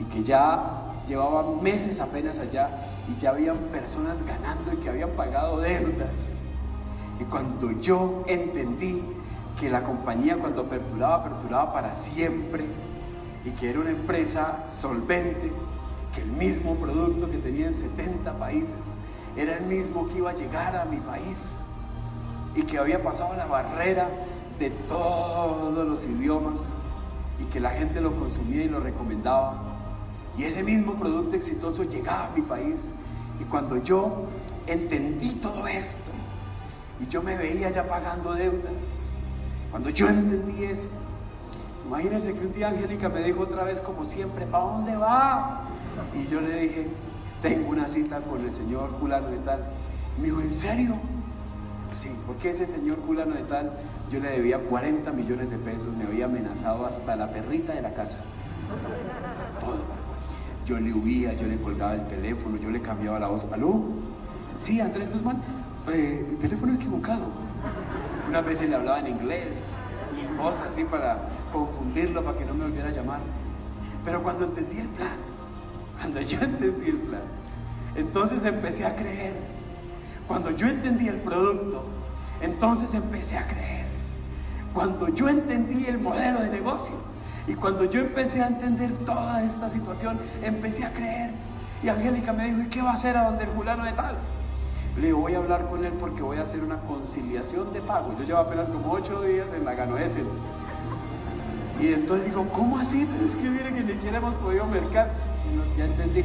[0.00, 2.70] y que ya llevaban meses apenas allá
[3.08, 6.40] y ya habían personas ganando y que habían pagado deudas.
[7.20, 9.02] Y cuando yo entendí
[9.58, 12.64] que la compañía cuando aperturaba, aperturaba para siempre
[13.44, 15.52] y que era una empresa solvente,
[16.14, 18.76] que el mismo producto que tenía en 70 países
[19.36, 21.56] era el mismo que iba a llegar a mi país
[22.54, 24.08] y que había pasado la barrera
[24.58, 26.70] de todos los idiomas
[27.38, 29.71] y que la gente lo consumía y lo recomendaba.
[30.36, 32.92] Y ese mismo producto exitoso llegaba a mi país.
[33.40, 34.26] Y cuando yo
[34.66, 36.10] entendí todo esto
[37.00, 39.10] y yo me veía ya pagando deudas,
[39.70, 40.88] cuando yo entendí eso,
[41.86, 45.64] imagínense que un día Angélica me dijo otra vez como siempre, ¿para dónde va?
[46.14, 46.88] Y yo le dije,
[47.42, 49.60] tengo una cita con el señor Julano de tal.
[50.18, 50.94] Me dijo, ¿en serio?
[51.92, 53.72] Sí, porque ese señor Julano de tal,
[54.10, 57.92] yo le debía 40 millones de pesos, me había amenazado hasta la perrita de la
[57.92, 58.18] casa.
[59.60, 60.01] Todo.
[60.64, 63.46] Yo le huía, yo le colgaba el teléfono, yo le cambiaba la voz.
[63.52, 63.82] ¿Aló?
[64.54, 65.42] Sí, Andrés Guzmán,
[65.92, 67.26] eh, el teléfono equivocado.
[68.28, 69.74] Una vez le hablaba en inglés,
[70.36, 73.20] cosas así para confundirlo, para que no me volviera a llamar.
[74.04, 75.16] Pero cuando entendí el plan,
[75.98, 77.22] cuando yo entendí el plan,
[77.96, 79.34] entonces empecé a creer.
[80.28, 81.84] Cuando yo entendí el producto,
[82.40, 83.86] entonces empecé a creer.
[84.72, 87.11] Cuando yo entendí el modelo de negocio
[87.46, 91.30] y cuando yo empecé a entender toda esta situación, empecé a creer.
[91.82, 94.16] Y Angélica me dijo, ¿y qué va a hacer a donde el fulano de tal?
[94.96, 98.14] Le voy a hablar con él porque voy a hacer una conciliación de pago.
[98.16, 100.22] Yo llevo apenas como ocho días en la Ganoese.
[101.80, 103.08] Y entonces digo, ¿cómo así?
[103.10, 105.10] Pero es que miren que ni siquiera hemos podido mercar.
[105.50, 106.24] Y no, ya entendí.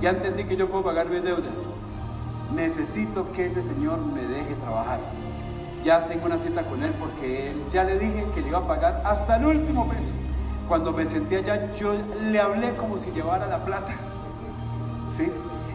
[0.00, 1.64] Ya entendí que yo puedo pagar mis deudas.
[2.52, 4.98] Necesito que ese señor me deje trabajar.
[5.84, 8.66] Ya tengo una cita con él porque él ya le dije que le iba a
[8.66, 10.14] pagar hasta el último peso.
[10.66, 11.92] Cuando me senté allá, yo
[12.22, 13.94] le hablé como si llevara la plata.
[15.12, 15.30] ¿Sí?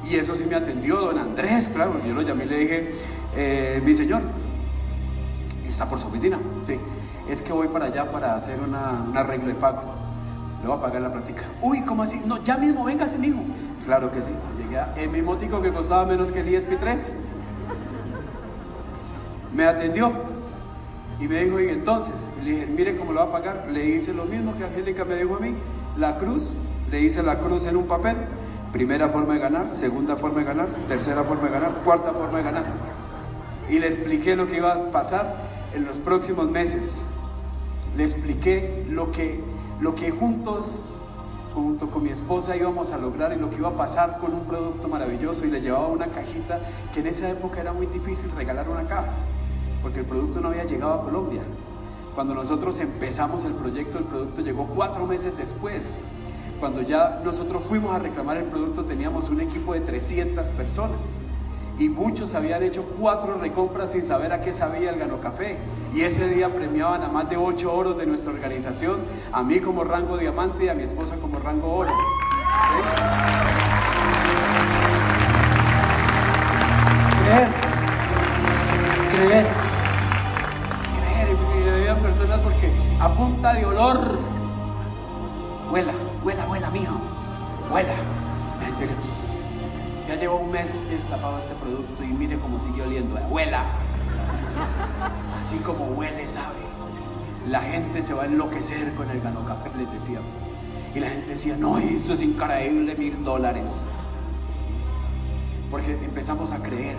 [0.05, 2.91] Y eso sí me atendió don Andrés, claro, yo lo llamé y le dije,
[3.35, 4.21] eh, mi señor,
[5.65, 6.79] está por su oficina, sí,
[7.27, 9.83] es que voy para allá para hacer una, un arreglo de pago,
[10.61, 11.43] le voy a pagar la plática.
[11.61, 12.21] Uy, ¿cómo así?
[12.25, 13.41] No, ya mismo, véngase, mijo.
[13.85, 17.13] Claro que sí, llegué a, en mi motico que costaba menos que el ESP3.
[19.53, 20.11] Me atendió
[21.19, 23.67] y me dijo, y entonces, le dije, mire cómo lo va a pagar.
[23.71, 25.55] Le hice lo mismo que Angélica me dijo a mí,
[25.97, 28.15] la cruz, le hice la cruz en un papel
[28.71, 32.43] Primera forma de ganar, segunda forma de ganar, tercera forma de ganar, cuarta forma de
[32.43, 32.65] ganar.
[33.67, 35.37] Y le expliqué lo que iba a pasar
[35.73, 37.05] en los próximos meses.
[37.95, 39.43] Le expliqué lo que,
[39.81, 40.93] lo que juntos,
[41.55, 44.45] junto con mi esposa, íbamos a lograr y lo que iba a pasar con un
[44.45, 45.47] producto maravilloso.
[45.47, 46.59] Y le llevaba una cajita
[46.93, 49.13] que en esa época era muy difícil regalar una caja,
[49.81, 51.41] porque el producto no había llegado a Colombia.
[52.15, 56.03] Cuando nosotros empezamos el proyecto, el producto llegó cuatro meses después.
[56.59, 61.21] Cuando ya nosotros fuimos a reclamar el producto teníamos un equipo de 300 personas
[61.79, 65.57] y muchos habían hecho cuatro recompras sin saber a qué sabía el Gano Café.
[65.93, 68.99] Y ese día premiaban a más de ocho oros de nuestra organización,
[69.31, 71.93] a mí como rango diamante y a mi esposa como rango oro.
[77.23, 77.49] Creer,
[79.11, 79.58] creer, creer.
[82.99, 84.19] A punta de olor,
[85.69, 86.95] vuela Huela, huela, mijo.
[87.71, 87.93] Huela.
[90.07, 93.15] Ya llevo un mes destapado este producto y mire cómo sigue oliendo.
[93.29, 93.63] Huela.
[95.39, 96.57] Así como huele, sabe.
[97.47, 100.41] La gente se va a enloquecer con el gano café, les decíamos.
[100.93, 103.85] Y la gente decía, no, esto es increíble, mil dólares.
[105.71, 106.97] Porque empezamos a creer.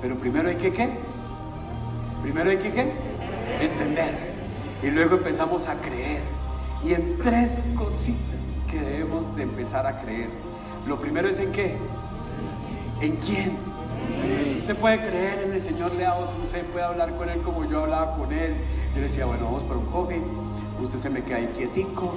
[0.00, 0.88] Pero primero hay que qué?
[2.22, 2.92] Primero hay que qué?
[3.60, 4.33] Entender.
[4.84, 6.20] Y luego empezamos a creer
[6.84, 8.20] y en tres cositas
[8.70, 10.28] que debemos de empezar a creer.
[10.86, 11.78] Lo primero es en qué?
[13.00, 13.56] ¿En quién?
[14.58, 18.14] Usted puede creer en el Señor Leaos, usted puede hablar con Él como yo hablaba
[18.16, 18.56] con Él.
[18.90, 20.20] Yo le decía, bueno, vamos para un coge,
[20.82, 22.12] usted se me queda ahí quietico.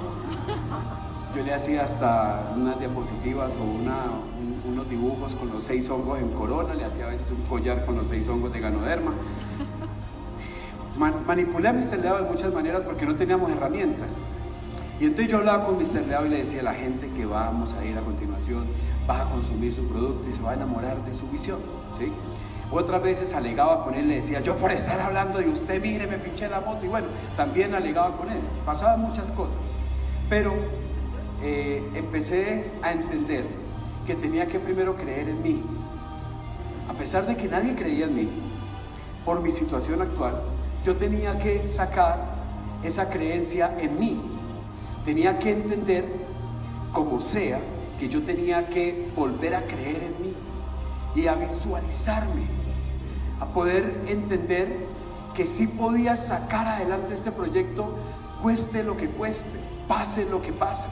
[1.34, 6.74] Yo le hacía hasta unas diapositivas o unos dibujos con los seis hongos en corona,
[6.74, 9.12] le hacía a veces un collar con los seis hongos de ganoderma.
[10.98, 11.98] Manipulé a Mr.
[11.98, 14.22] Leao de muchas maneras porque no teníamos herramientas.
[15.00, 16.06] Y entonces yo hablaba con Mr.
[16.08, 18.66] Leao y le decía a la gente que vamos a ir a continuación,
[19.08, 21.58] va a consumir su producto y se va a enamorar de su visión.
[21.96, 22.12] ¿sí?
[22.70, 26.18] Otras veces alegaba con él, le decía, yo por estar hablando de usted, mire, me
[26.18, 26.84] pinché la moto.
[26.84, 27.06] Y bueno,
[27.36, 28.40] también alegaba con él.
[28.66, 29.62] Pasaban muchas cosas.
[30.28, 30.54] Pero
[31.42, 33.44] eh, empecé a entender
[34.04, 35.62] que tenía que primero creer en mí.
[36.88, 38.28] A pesar de que nadie creía en mí,
[39.24, 40.42] por mi situación actual,
[40.88, 42.16] yo tenía que sacar
[42.82, 44.18] esa creencia en mí.
[45.04, 46.02] Tenía que entender,
[46.94, 47.60] como sea,
[48.00, 50.34] que yo tenía que volver a creer en mí
[51.14, 52.46] y a visualizarme
[53.38, 54.86] a poder entender
[55.34, 57.94] que sí podía sacar adelante este proyecto,
[58.40, 60.88] cueste lo que cueste, pase lo que pase.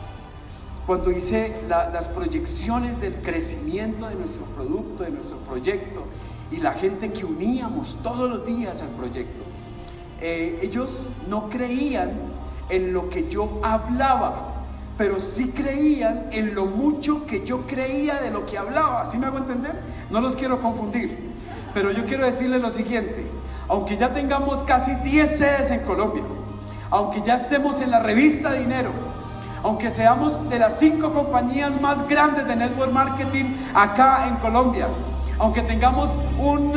[0.87, 6.05] Cuando hice las proyecciones del crecimiento de nuestro producto, de nuestro proyecto,
[6.51, 9.46] y la gente que uníamos todos los días al proyecto,
[10.21, 12.13] eh, ellos no creían
[12.69, 14.55] en lo que yo hablaba,
[14.97, 19.09] pero sí creían en lo mucho que yo creía de lo que hablaba.
[19.11, 19.79] ¿Sí me hago entender?
[20.11, 21.35] No los quiero confundir.
[21.75, 23.27] Pero yo quiero decirle lo siguiente,
[23.69, 26.23] aunque ya tengamos casi 10 sedes en Colombia,
[26.91, 28.91] aunque ya estemos en la revista Dinero,
[29.63, 34.89] aunque seamos de las cinco compañías más grandes de network marketing acá en Colombia,
[35.38, 36.72] aunque tengamos un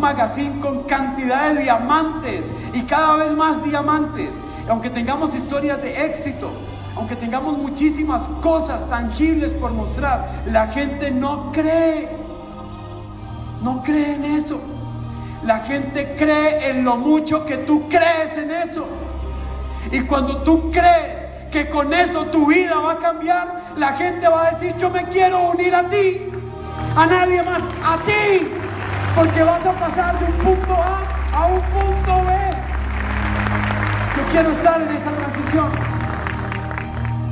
[0.00, 4.34] magazine con cantidad de diamantes y cada vez más diamantes,
[4.68, 6.50] aunque tengamos historias de éxito,
[6.96, 12.24] aunque tengamos muchísimas cosas tangibles por mostrar, la gente no cree
[13.64, 14.60] no cree en eso.
[15.42, 18.86] La gente cree en lo mucho que tú crees en eso.
[19.90, 24.48] Y cuando tú crees que con eso tu vida va a cambiar, la gente va
[24.48, 26.20] a decir, yo me quiero unir a ti,
[26.96, 28.48] a nadie más, a ti,
[29.14, 32.32] porque vas a pasar de un punto A a un punto B.
[34.16, 35.70] Yo quiero estar en esa transición.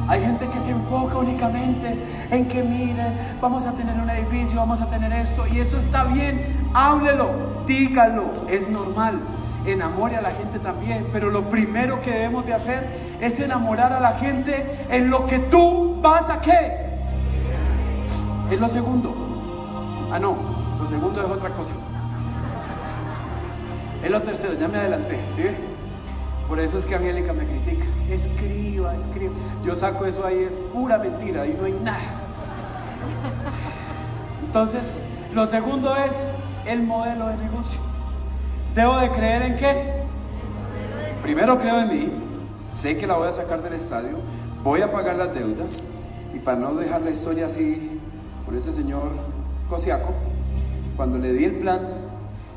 [0.09, 4.83] Hay gente que se enfoca únicamente en que mire, vamos a tener un edificio, vamos
[4.83, 9.21] a tener esto, y eso está bien, háblelo, dígalo, es normal.
[9.65, 14.01] Enamore a la gente también, pero lo primero que debemos de hacer es enamorar a
[14.01, 16.91] la gente en lo que tú vas a qué.
[18.51, 19.22] Es lo segundo.
[20.13, 20.37] Ah, no,
[20.79, 21.73] lo segundo es otra cosa.
[24.05, 25.45] Es lo tercero, ya me adelanté, ¿sí?
[26.47, 27.87] Por eso es que Angélica me critica.
[28.11, 29.33] Escriba, escriba.
[29.65, 32.21] Yo saco eso ahí, es pura mentira, ahí no hay nada.
[34.45, 34.93] Entonces,
[35.33, 36.23] lo segundo es
[36.67, 37.81] el modelo de negocio.
[38.75, 40.03] ¿Debo de creer en qué?
[41.23, 42.13] Primero creo en mí,
[42.71, 44.19] sé que la voy a sacar del estadio,
[44.63, 45.83] voy a pagar las deudas
[46.35, 47.99] y para no dejar la historia así
[48.45, 49.32] con ese señor
[49.73, 50.13] Cosiaco,
[50.97, 51.81] cuando le di el plan,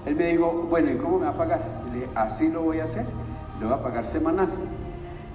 [0.05, 1.61] él me dijo, bueno, ¿y cómo me va a pagar?
[1.87, 3.05] Y le dije, así lo voy a hacer
[3.59, 4.49] lo va a pagar semanal.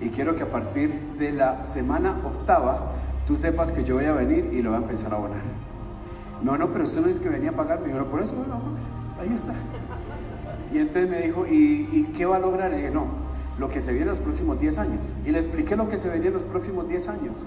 [0.01, 2.93] Y quiero que a partir de la semana octava
[3.27, 5.43] tú sepas que yo voy a venir y lo voy a empezar a abonar.
[6.43, 7.81] No, no, pero usted no es que venía a pagar.
[7.81, 8.81] Me dijo, por eso lo voy.
[9.21, 9.55] Ahí está.
[10.73, 12.73] Y entonces me dijo, ¿y, qué va a lograr?
[12.73, 13.09] Y dije, no,
[13.59, 15.17] lo que se viene en los próximos 10 años.
[15.27, 17.47] Y le expliqué lo que se venía en los próximos 10 años.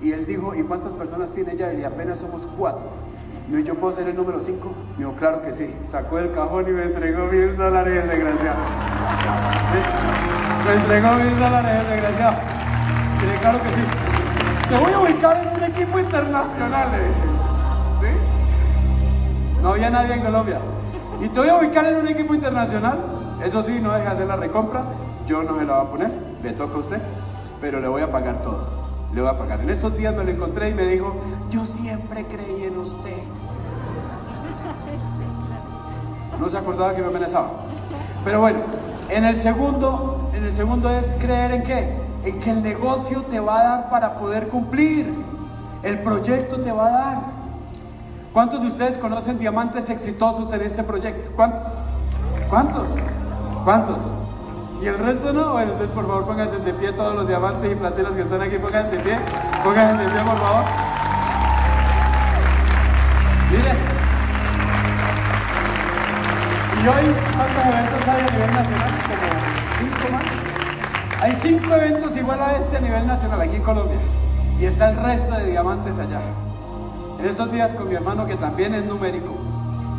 [0.00, 1.72] Y él dijo, ¿y cuántas personas tiene ya?
[1.72, 2.86] Y apenas somos cuatro.
[3.46, 4.74] ¿Y yo puedo ser el número 5?
[4.92, 5.74] Me dijo, claro que sí.
[5.84, 8.58] Sacó el cajón y me entregó mil dólares el desgraciado.
[10.66, 12.36] Me entregó mil dólares el desgraciado.
[13.22, 13.80] Y claro que sí.
[14.68, 16.88] Te voy a ubicar en un equipo internacional,
[18.00, 18.08] ¿Sí?
[19.60, 20.58] No había nadie en Colombia.
[21.20, 23.36] Y te voy a ubicar en un equipo internacional.
[23.44, 24.86] Eso sí, no deja de hacer la recompra.
[25.26, 26.12] Yo no me la voy a poner.
[26.42, 27.02] Le toca a usted.
[27.60, 28.73] Pero le voy a pagar todo
[29.14, 29.60] le voy a pagar.
[29.60, 31.16] En esos días me lo encontré y me dijo,
[31.50, 33.22] yo siempre creí en usted.
[36.38, 37.50] No se acordaba que me amenazaba.
[38.24, 38.58] Pero bueno,
[39.08, 41.96] en el segundo, en el segundo es creer en qué?
[42.24, 45.14] En que el negocio te va a dar para poder cumplir.
[45.82, 47.18] El proyecto te va a dar.
[48.32, 51.30] ¿Cuántos de ustedes conocen diamantes exitosos en este proyecto?
[51.36, 51.82] ¿Cuántos?
[52.48, 52.98] ¿Cuántos?
[53.64, 54.23] ¿Cuántos?
[54.84, 57.74] Y el resto no, bueno, entonces por favor pónganse de pie todos los diamantes y
[57.74, 59.18] plateras que están aquí, pónganse de pie,
[59.64, 60.64] pónganse de pie por favor.
[63.50, 63.72] Mire.
[66.82, 68.90] Y hoy, ¿cuántos eventos hay a nivel nacional?
[69.08, 69.32] Como
[69.78, 71.22] cinco más.
[71.22, 73.96] Hay cinco eventos igual a este a nivel nacional aquí en Colombia.
[74.60, 76.20] Y está el resto de diamantes allá.
[77.18, 79.34] En estos días con mi hermano que también es numérico,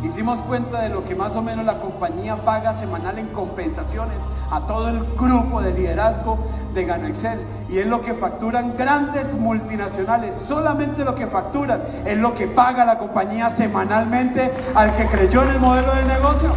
[0.04, 4.60] hicimos cuenta de lo que más o menos la compañía paga semanal en compensaciones a
[4.62, 6.38] todo el grupo de liderazgo
[6.74, 7.40] de Gano Excel.
[7.68, 10.34] Y es lo que facturan grandes multinacionales.
[10.34, 15.50] Solamente lo que facturan es lo que paga la compañía semanalmente al que creyó en
[15.50, 16.50] el modelo de negocio.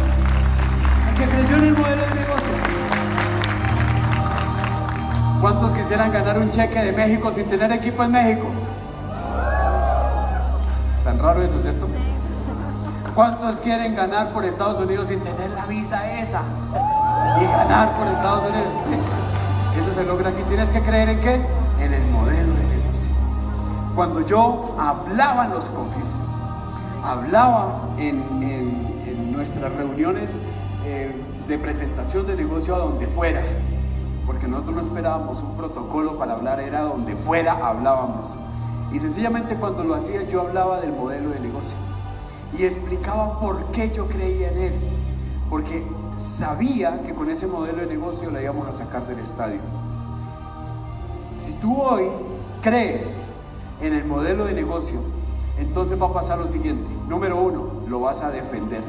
[1.08, 2.52] Al que creyó en el modelo de negocio.
[5.40, 8.46] ¿Cuántos quisieran ganar un cheque de México sin tener equipo en México?
[11.02, 11.88] Tan raro eso, ¿cierto?
[13.14, 16.42] ¿Cuántos quieren ganar por Estados Unidos sin tener la visa esa?
[17.40, 18.84] Y ganar por Estados Unidos.
[18.84, 19.78] Sí.
[19.80, 20.42] Eso se logra aquí.
[20.44, 21.34] Tienes que creer en qué?
[21.80, 23.10] En el modelo de negocio.
[23.96, 26.20] Cuando yo hablaba en los cofis,
[27.02, 30.38] hablaba en nuestras reuniones
[30.84, 31.12] eh,
[31.48, 33.42] de presentación de negocio a donde fuera,
[34.24, 38.36] porque nosotros no esperábamos un protocolo para hablar, era donde fuera hablábamos.
[38.92, 41.76] Y sencillamente cuando lo hacía yo hablaba del modelo de negocio
[42.56, 44.74] y explicaba por qué yo creía en él,
[45.48, 45.84] porque
[46.16, 49.60] sabía que con ese modelo de negocio la íbamos a sacar del estadio.
[51.36, 52.04] Si tú hoy
[52.60, 53.32] crees
[53.80, 55.00] en el modelo de negocio,
[55.58, 56.86] entonces va a pasar lo siguiente.
[57.08, 58.82] Número uno, lo vas a defender.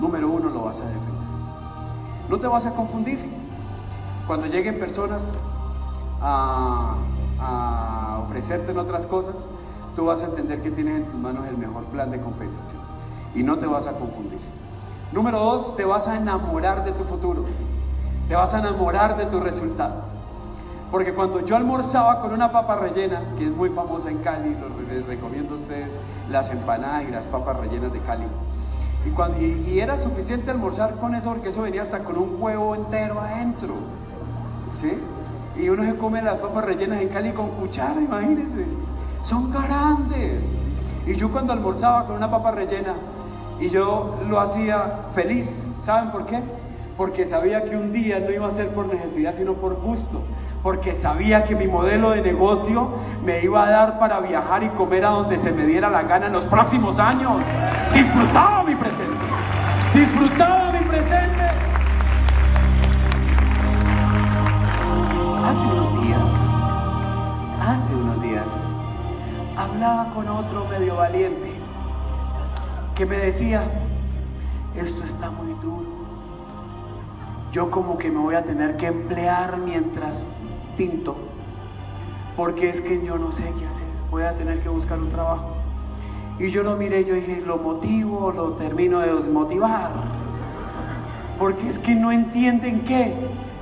[0.00, 1.08] Número uno, lo vas a defender.
[2.28, 3.18] No te vas a confundir.
[4.26, 5.34] Cuando lleguen personas
[6.20, 6.98] a,
[7.38, 9.48] a ofrecerte en otras cosas,
[9.98, 12.80] tú vas a entender que tienes en tus manos el mejor plan de compensación.
[13.34, 14.38] Y no te vas a confundir.
[15.10, 17.44] Número dos, te vas a enamorar de tu futuro.
[18.28, 20.02] Te vas a enamorar de tu resultado.
[20.92, 24.56] Porque cuando yo almorzaba con una papa rellena, que es muy famosa en Cali,
[24.88, 25.98] les recomiendo a ustedes
[26.30, 28.26] las empanadas y las papas rellenas de Cali.
[29.04, 32.76] Y, cuando, y era suficiente almorzar con eso porque eso venía hasta con un huevo
[32.76, 33.74] entero adentro.
[34.76, 34.92] ¿Sí?
[35.56, 38.64] Y uno se come las papas rellenas en Cali con cuchara, imagínense.
[39.28, 40.54] Son grandes.
[41.06, 42.94] Y yo cuando almorzaba con una papa rellena,
[43.60, 46.42] y yo lo hacía feliz, ¿saben por qué?
[46.96, 50.22] Porque sabía que un día no iba a ser por necesidad, sino por gusto.
[50.62, 52.88] Porque sabía que mi modelo de negocio
[53.22, 56.28] me iba a dar para viajar y comer a donde se me diera la gana
[56.28, 57.44] en los próximos años.
[57.92, 59.26] Disfrutaba mi presente.
[59.92, 61.48] Disfrutaba mi presente.
[65.44, 66.32] Hace unos días,
[67.60, 67.97] hace
[69.58, 71.50] hablaba con otro medio valiente
[72.94, 73.62] que me decía,
[74.76, 75.98] esto está muy duro.
[77.50, 80.28] Yo como que me voy a tener que emplear mientras
[80.76, 81.16] tinto,
[82.36, 85.56] porque es que yo no sé qué hacer, voy a tener que buscar un trabajo.
[86.38, 89.90] Y yo lo miré, yo dije, lo motivo, lo termino de desmotivar,
[91.36, 93.12] porque es que no entienden qué,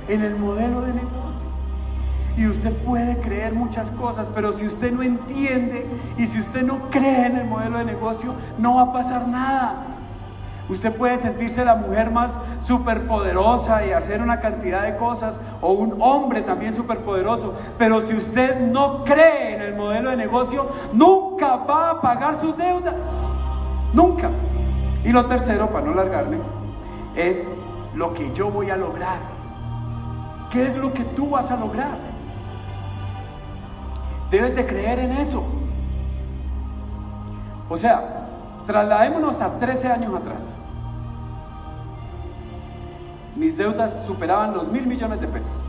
[0.07, 1.56] en el modelo de negocio.
[2.37, 6.89] Y usted puede creer muchas cosas, pero si usted no entiende y si usted no
[6.91, 9.97] cree en el modelo de negocio, no va a pasar nada.
[10.69, 15.95] Usted puede sentirse la mujer más superpoderosa y hacer una cantidad de cosas, o un
[15.99, 21.91] hombre también superpoderoso, pero si usted no cree en el modelo de negocio, nunca va
[21.91, 22.95] a pagar sus deudas.
[23.93, 24.29] Nunca.
[25.03, 26.37] Y lo tercero, para no largarme,
[27.15, 27.47] es
[27.95, 29.19] lo que yo voy a lograr.
[30.51, 32.06] ¿Qué es lo que tú vas a lograr?
[34.31, 35.43] Debes de creer en eso.
[37.69, 38.27] O sea,
[38.65, 40.57] trasladémonos a 13 años atrás.
[43.35, 45.63] Mis deudas superaban los mil millones de pesos.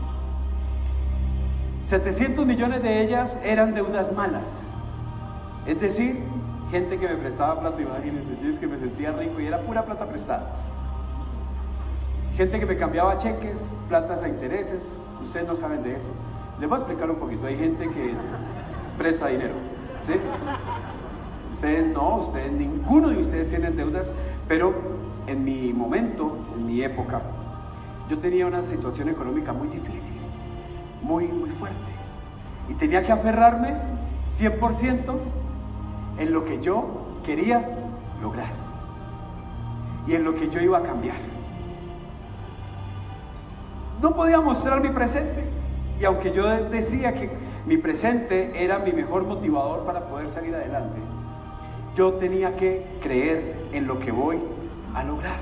[1.83, 4.71] 700 millones de ellas eran deudas malas.
[5.65, 6.23] Es decir,
[6.71, 9.83] gente que me prestaba plata, imagínense, yo es que me sentía rico y era pura
[9.83, 10.43] plata prestada.
[12.35, 16.09] Gente que me cambiaba cheques, platas a intereses, ustedes no saben de eso.
[16.59, 18.13] Les voy a explicar un poquito, hay gente que
[18.99, 19.55] presta dinero,
[20.01, 20.13] ¿sí?
[21.49, 24.13] Ustedes no, ustedes, ninguno de ustedes tienen deudas,
[24.47, 24.73] pero
[25.25, 27.21] en mi momento, en mi época,
[28.09, 30.17] yo tenía una situación económica muy difícil,
[31.01, 31.77] muy, muy fuerte.
[32.67, 33.73] Y tenía que aferrarme
[34.37, 35.15] 100%
[36.19, 37.67] en lo que yo quería
[38.21, 38.51] lograr
[40.05, 41.17] y en lo que yo iba a cambiar.
[44.01, 45.45] No podía mostrar mi presente.
[45.99, 47.29] Y aunque yo decía que
[47.69, 50.97] mi presente era mi mejor motivador para poder salir adelante,
[51.95, 54.39] yo tenía que creer en lo que voy
[54.95, 55.37] a lograr.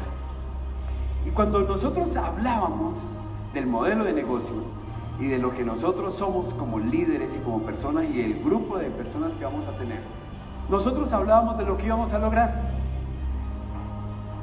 [1.25, 3.13] Y cuando nosotros hablábamos
[3.53, 4.57] del modelo de negocio
[5.21, 8.89] y de lo que nosotros somos como líderes y como personas y el grupo de
[8.89, 10.01] personas que vamos a tener,
[10.69, 12.73] nosotros hablábamos de lo que íbamos a lograr.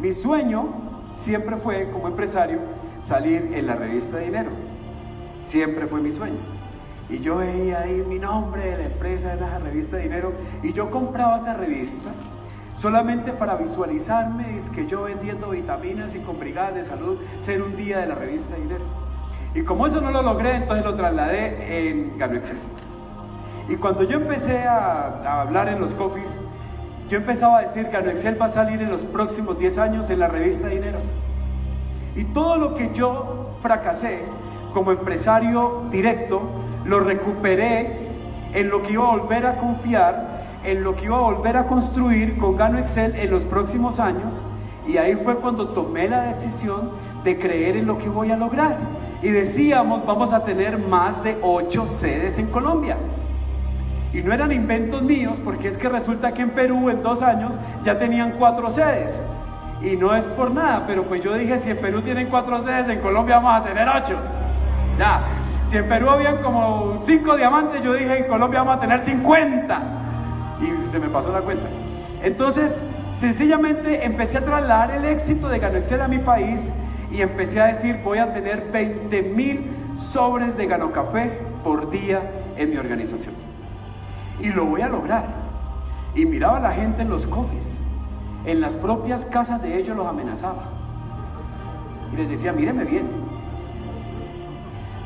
[0.01, 0.69] Mi sueño
[1.15, 2.61] siempre fue, como empresario,
[3.03, 4.51] salir en la revista de dinero.
[5.41, 6.55] Siempre fue mi sueño.
[7.11, 10.33] Y yo veía ahí mi nombre de la empresa en la revista dinero
[10.63, 12.11] y yo compraba esa revista
[12.73, 17.77] solamente para visualizarme, es que yo vendiendo vitaminas y con brigadas de salud, ser un
[17.77, 18.85] día de la revista dinero.
[19.55, 22.59] Y como eso no lo logré, entonces lo trasladé en Gano Excel.
[23.69, 26.41] Y cuando yo empecé a, a hablar en los coffees,
[27.09, 30.19] yo empezaba a decir Gano Excel va a salir en los próximos 10 años en
[30.19, 30.99] la revista dinero.
[32.17, 34.25] Y todo lo que yo fracasé,
[34.73, 36.43] como empresario directo,
[36.85, 38.09] lo recuperé
[38.53, 41.67] en lo que iba a volver a confiar, en lo que iba a volver a
[41.67, 44.43] construir con Gano Excel en los próximos años.
[44.87, 46.91] Y ahí fue cuando tomé la decisión
[47.25, 48.77] de creer en lo que voy a lograr.
[49.23, 52.97] Y decíamos, vamos a tener más de ocho sedes en Colombia.
[54.13, 57.59] Y no eran inventos míos, porque es que resulta que en Perú en dos años
[57.83, 59.25] ya tenían cuatro sedes.
[59.83, 62.89] Y no es por nada, pero pues yo dije, si en Perú tienen cuatro sedes,
[62.89, 64.17] en Colombia vamos a tener ocho.
[64.99, 65.23] Ya,
[65.69, 69.83] si en Perú habían como cinco diamantes, yo dije, en Colombia vamos a tener 50.
[70.61, 71.69] Y se me pasó la cuenta.
[72.23, 72.83] Entonces,
[73.17, 76.73] sencillamente empecé a trasladar el éxito de Excel a mi país
[77.11, 82.23] y empecé a decir, voy a tener 20 mil sobres de Gano Café por día
[82.57, 83.35] en mi organización.
[84.41, 85.27] Y lo voy a lograr.
[86.15, 87.79] Y miraba a la gente en los cofres,
[88.45, 90.65] en las propias casas de ellos los amenazaba.
[92.13, 93.07] Y les decía, míreme bien,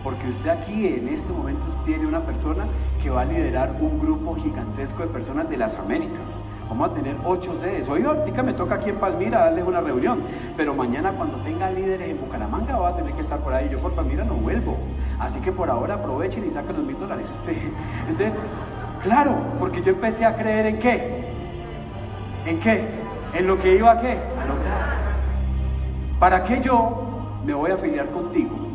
[0.03, 2.67] porque usted aquí en este momento tiene una persona
[3.03, 6.39] que va a liderar un grupo gigantesco de personas de las Américas.
[6.69, 7.89] Vamos a tener ocho sedes.
[7.89, 10.21] Hoy ahorita me toca aquí en Palmira darles una reunión,
[10.57, 13.69] pero mañana cuando tenga líderes en Bucaramanga va a tener que estar por ahí.
[13.71, 14.77] Yo por Palmira no vuelvo.
[15.19, 17.39] Así que por ahora aprovechen y saquen los mil dólares.
[18.09, 18.41] Entonces,
[19.03, 21.33] claro, porque yo empecé a creer en qué.
[22.45, 22.87] ¿En qué?
[23.35, 24.13] En lo que iba a qué?
[24.13, 24.99] A lograr.
[26.19, 28.68] ¿Para qué yo me voy a afiliar contigo?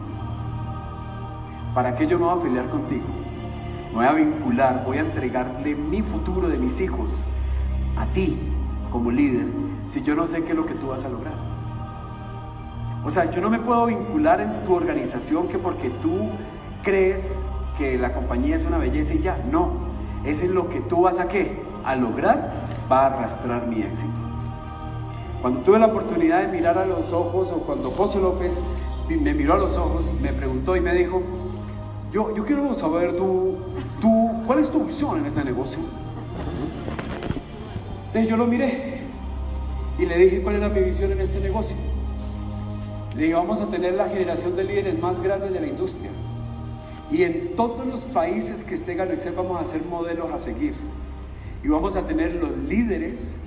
[1.73, 3.05] ¿Para qué yo me voy a afiliar contigo?
[3.89, 7.23] Me voy a vincular, voy a entregarle mi futuro de mis hijos
[7.95, 8.37] a ti
[8.91, 9.47] como líder
[9.87, 11.33] si yo no sé qué es lo que tú vas a lograr.
[13.03, 16.29] O sea, yo no me puedo vincular en tu organización que porque tú
[16.83, 17.43] crees
[17.77, 19.43] que la compañía es una belleza y ya.
[19.51, 19.71] No,
[20.23, 21.63] es en lo que tú vas a qué?
[21.83, 24.13] A lograr, va a arrastrar mi éxito.
[25.41, 28.61] Cuando tuve la oportunidad de mirar a los ojos o cuando José López
[29.09, 31.21] me miró a los ojos, me preguntó y me dijo,
[32.13, 33.57] yo, quiero saber tú,
[33.99, 35.79] tú, cuál es tu visión en este negocio.
[38.07, 39.01] Entonces yo lo miré
[39.97, 41.75] y le dije cuál era mi visión en este negocio.
[43.15, 46.11] Le dije, vamos a tener la generación de líderes más grande de la industria.
[47.09, 50.75] Y en todos los países que esté Excel vamos a hacer modelos a seguir.
[51.63, 53.37] Y vamos a tener los líderes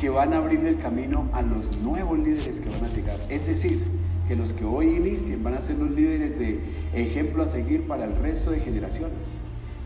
[0.00, 3.20] que van a abrir el camino a los nuevos líderes que van a llegar.
[3.28, 3.84] Es decir,
[4.28, 6.60] que los que hoy inicien van a ser los líderes de
[6.94, 9.38] ejemplo a seguir para el resto de generaciones.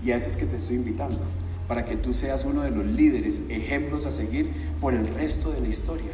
[0.04, 1.20] Y a eso es que te estoy invitando,
[1.68, 5.60] para que tú seas uno de los líderes, ejemplos a seguir por el resto de
[5.60, 6.12] la historia.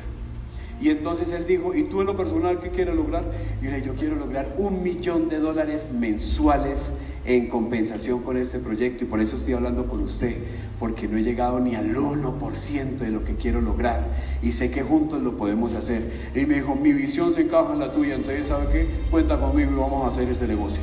[0.80, 3.24] Y entonces él dijo, ¿y tú en lo personal qué quieres lograr?
[3.62, 6.92] Y yo, yo quiero lograr un millón de dólares mensuales
[7.26, 10.36] en compensación con este proyecto y por eso estoy hablando con usted,
[10.78, 14.06] porque no he llegado ni al 1% de lo que quiero lograr
[14.42, 16.30] y sé que juntos lo podemos hacer.
[16.34, 18.88] Y me dijo, mi visión se encaja en la tuya, entonces ¿sabe qué?
[19.10, 20.82] Cuenta conmigo y vamos a hacer este negocio.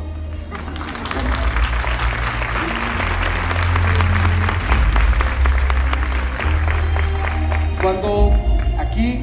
[7.82, 8.32] Cuando
[8.78, 9.20] aquí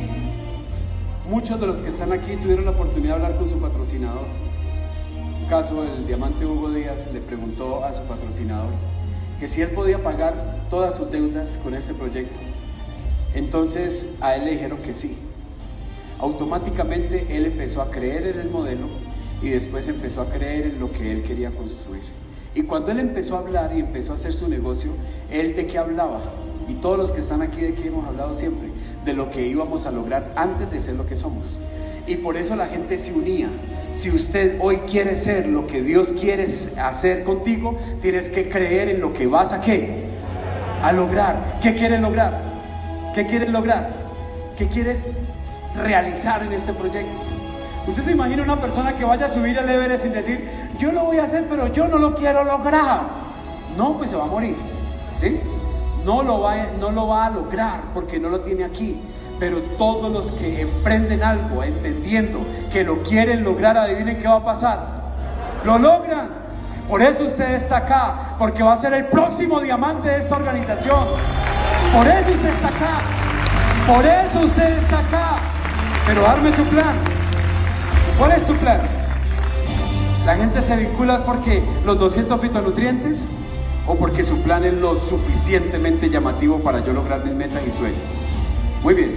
[1.26, 4.26] muchos de los que están aquí tuvieron la oportunidad de hablar con su patrocinador,
[5.50, 8.70] caso, el diamante Hugo Díaz le preguntó a su patrocinador
[9.40, 12.38] que si él podía pagar todas sus deudas con este proyecto.
[13.34, 15.18] Entonces a él le dijeron que sí.
[16.20, 18.86] Automáticamente él empezó a creer en el modelo
[19.42, 22.04] y después empezó a creer en lo que él quería construir.
[22.54, 24.92] Y cuando él empezó a hablar y empezó a hacer su negocio,
[25.32, 26.20] él de qué hablaba?
[26.68, 28.68] Y todos los que están aquí de qué hemos hablado siempre,
[29.04, 31.58] de lo que íbamos a lograr antes de ser lo que somos.
[32.06, 33.48] Y por eso la gente se unía.
[33.92, 39.00] Si usted hoy quiere ser lo que Dios quiere hacer contigo, tienes que creer en
[39.00, 40.10] lo que vas a qué?
[40.82, 41.58] A lograr.
[41.60, 43.12] ¿Qué quieres lograr?
[43.14, 43.94] ¿Qué quieres lograr?
[44.56, 45.08] ¿Qué quieres
[45.76, 47.22] realizar en este proyecto?
[47.86, 50.48] Usted se imagina una persona que vaya a subir al Everest sin decir,
[50.78, 53.00] yo lo voy a hacer, pero yo no lo quiero lograr.
[53.76, 54.56] No, pues se va a morir.
[55.14, 55.40] ¿Sí?
[56.04, 59.00] No lo va, no lo va a lograr porque no lo tiene aquí.
[59.38, 62.40] Pero todos los que emprenden algo entendiendo
[62.72, 64.78] que lo quieren lograr, adivinen qué va a pasar.
[65.64, 66.40] Lo logran.
[66.88, 71.06] Por eso usted está acá, porque va a ser el próximo diamante de esta organización.
[71.94, 73.00] Por eso usted está acá.
[73.86, 75.38] Por eso usted está acá.
[76.06, 76.96] Pero darme su plan.
[78.18, 78.80] ¿Cuál es tu plan?
[80.26, 83.26] La gente se vincula porque los 200 fitonutrientes
[83.90, 88.20] o porque su plan es lo suficientemente llamativo para yo lograr mis metas y sueños.
[88.84, 89.16] Muy bien.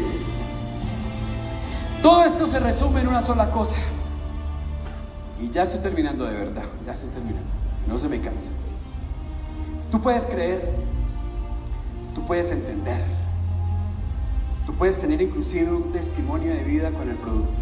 [2.02, 3.78] Todo esto se resume en una sola cosa.
[5.40, 7.52] Y ya estoy terminando de verdad, ya estoy terminando.
[7.88, 8.52] No se me cansa.
[9.92, 10.74] Tú puedes creer,
[12.16, 13.00] tú puedes entender,
[14.66, 17.62] tú puedes tener inclusive un testimonio de vida con el producto,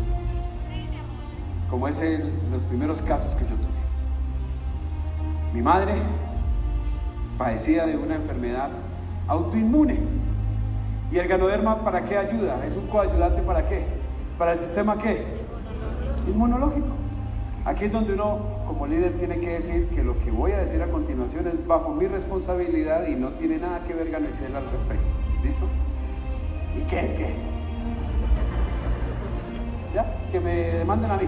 [1.69, 3.81] como es en los primeros casos que yo tuve.
[5.53, 5.95] Mi madre
[7.41, 8.69] padecía de una enfermedad
[9.27, 9.99] autoinmune.
[11.11, 12.63] ¿Y el ganoderma para qué ayuda?
[12.63, 13.83] ¿Es un coayudante para qué?
[14.37, 15.25] ¿Para el sistema qué?
[16.27, 16.89] Inmunológico.
[17.65, 20.83] Aquí es donde uno como líder tiene que decir que lo que voy a decir
[20.83, 25.15] a continuación es bajo mi responsabilidad y no tiene nada que ver Ganexel al respecto.
[25.43, 25.65] ¿Listo?
[26.77, 27.15] ¿Y qué?
[27.17, 27.35] ¿Qué?
[29.95, 30.15] ¿Ya?
[30.31, 31.27] Que me demanden a mí.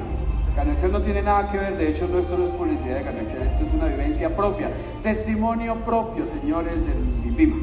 [0.56, 3.42] Ganexel no tiene nada que ver, de hecho no esto no es publicidad de Ganexel,
[3.42, 7.58] esto es una vivencia propia, testimonio propio, señores del IPIMA.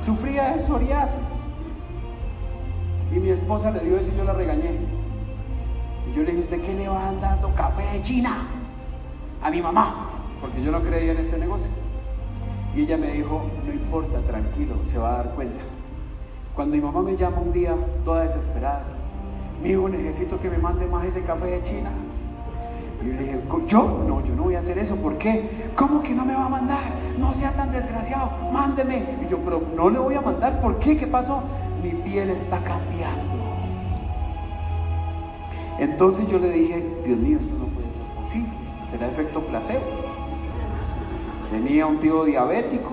[0.00, 1.42] Sufría de psoriasis
[3.14, 4.70] y mi esposa le dio eso y yo la regañé.
[6.10, 8.48] Y yo le dije, ¿usted qué le va dando café de China
[9.42, 10.10] a mi mamá?
[10.40, 11.70] Porque yo no creía en este negocio.
[12.74, 15.60] Y ella me dijo, no importa, tranquilo, se va a dar cuenta.
[16.54, 18.84] Cuando mi mamá me llama un día, toda desesperada,
[19.62, 21.90] mi hijo, necesito que me mande más ese café de China.
[23.02, 24.04] Y yo le dije, ¿yo?
[24.06, 24.96] No, yo no voy a hacer eso.
[24.96, 25.70] ¿Por qué?
[25.76, 26.80] ¿Cómo que no me va a mandar?
[27.16, 29.18] No sea tan desgraciado, mándeme.
[29.22, 30.60] Y yo, pero no le voy a mandar.
[30.60, 30.96] ¿Por qué?
[30.96, 31.42] ¿Qué pasó?
[31.82, 33.38] Mi piel está cambiando.
[35.78, 38.50] Entonces yo le dije, Dios mío, esto no puede ser posible.
[38.90, 39.84] Será efecto placebo.
[41.50, 42.92] Tenía un tío diabético.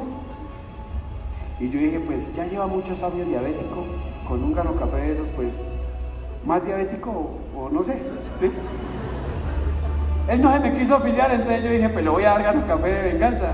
[1.60, 3.86] Y yo dije, pues ya lleva muchos años diabético.
[4.28, 5.70] Con un gano café de esos, pues
[6.46, 8.02] más diabético o, no sé.
[8.40, 8.52] ¿sí?
[10.28, 12.66] Él no se me quiso afiliar, entonces yo dije, pues le voy a dar gano
[12.66, 13.54] café de venganza.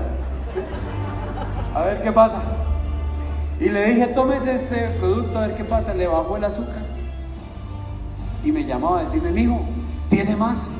[1.74, 2.40] A ver qué pasa.
[3.60, 5.94] Y le dije, tómese este producto, a ver qué pasa.
[5.94, 6.82] Le bajó el azúcar.
[8.44, 9.60] Y me llamaba a decirme, mijo,
[10.10, 10.70] tiene más.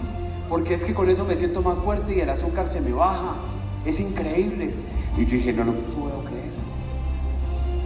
[0.49, 3.37] Porque es que con eso me siento más fuerte y el azúcar se me baja.
[3.85, 4.75] Es increíble.
[5.17, 6.53] Y yo dije, no lo puedo creer.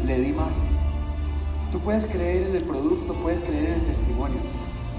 [0.05, 0.63] Le di más.
[1.77, 4.39] Tú puedes creer en el producto, puedes creer en el testimonio,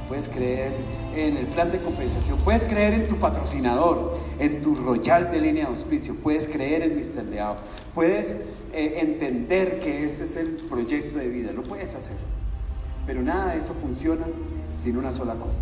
[0.07, 0.73] puedes creer
[1.15, 5.63] en el plan de compensación, puedes creer en tu patrocinador, en tu royal de línea
[5.63, 7.25] de auspicio, puedes creer en Mr.
[7.31, 7.55] Leao,
[7.95, 8.41] puedes
[8.73, 12.17] eh, entender que este es el proyecto de vida, lo puedes hacer.
[13.07, 14.27] Pero nada de eso funciona
[14.77, 15.61] sin una sola cosa.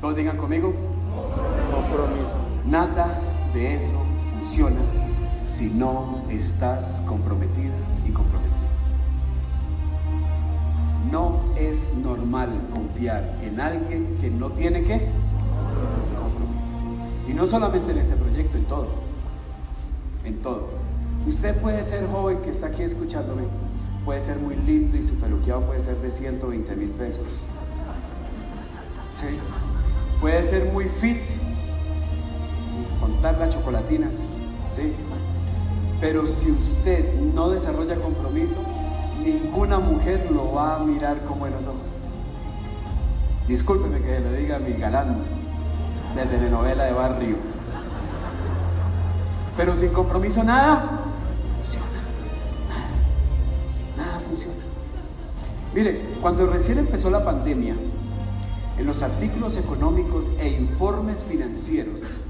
[0.00, 0.72] Todos digan conmigo.
[2.64, 3.20] Nada
[3.52, 4.02] de eso
[4.38, 4.80] funciona
[5.44, 7.74] si no estás comprometida
[8.06, 8.39] y comprometido.
[11.10, 15.08] No es normal confiar en alguien que no tiene qué?
[16.20, 16.72] Compromiso.
[17.26, 18.88] Y no solamente en este proyecto, en todo.
[20.24, 20.68] En todo.
[21.26, 23.42] Usted puede ser joven que está aquí escuchándome,
[24.04, 27.44] puede ser muy lindo y su peluqueado puede ser de 120 mil pesos.
[29.14, 29.26] ¿Sí?
[30.20, 31.18] Puede ser muy fit,
[33.00, 34.34] contar las chocolatinas.
[34.70, 34.94] ¿Sí?
[36.00, 38.58] Pero si usted no desarrolla compromiso,
[39.20, 42.10] ninguna mujer lo va a mirar con buenos ojos.
[43.46, 45.24] Discúlpeme que le diga a mi galán
[46.14, 47.36] de telenovela de barrio.
[49.56, 51.02] Pero sin compromiso nada
[51.56, 51.86] funciona.
[52.68, 54.54] Nada, nada funciona.
[55.74, 57.76] Mire, cuando recién empezó la pandemia,
[58.78, 62.24] en los artículos económicos e informes financieros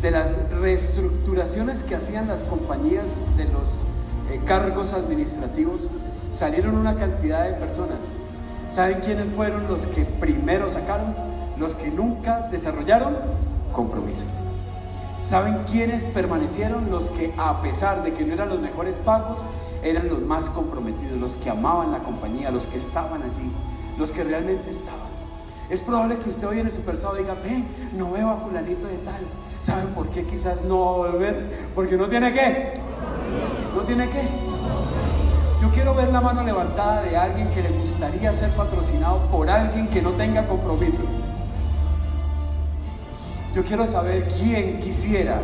[0.00, 3.82] de las reestructuraciones que hacían las compañías de los
[4.30, 5.90] eh, cargos administrativos,
[6.34, 8.18] salieron una cantidad de personas.
[8.70, 11.14] ¿Saben quiénes fueron los que primero sacaron?
[11.56, 13.16] Los que nunca desarrollaron
[13.72, 14.24] compromiso.
[15.22, 16.90] ¿Saben quiénes permanecieron?
[16.90, 19.44] Los que a pesar de que no eran los mejores pagos,
[19.82, 23.52] eran los más comprometidos, los que amaban la compañía, los que estaban allí,
[23.96, 25.14] los que realmente estaban.
[25.70, 27.64] Es probable que usted hoy en el supersado diga, ve,
[27.94, 29.22] no veo a fulanito de tal.
[29.60, 31.70] ¿Saben por qué quizás no va a volver?
[31.74, 32.74] Porque no tiene qué.
[33.74, 34.43] ¿No tiene qué?
[35.64, 39.88] Yo quiero ver la mano levantada de alguien que le gustaría ser patrocinado por alguien
[39.88, 41.04] que no tenga compromiso.
[43.54, 45.40] Yo quiero saber quién quisiera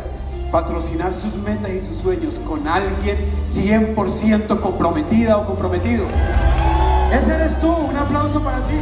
[0.51, 6.05] patrocinar sus metas y sus sueños con alguien 100% comprometida o comprometido.
[7.11, 8.75] Ese eres tú, un aplauso para ti.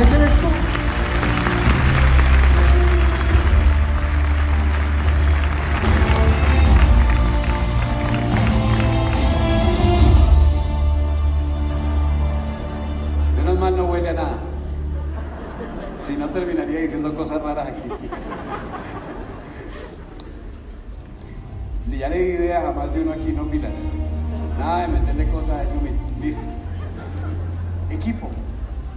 [0.00, 0.46] Ese eres tú.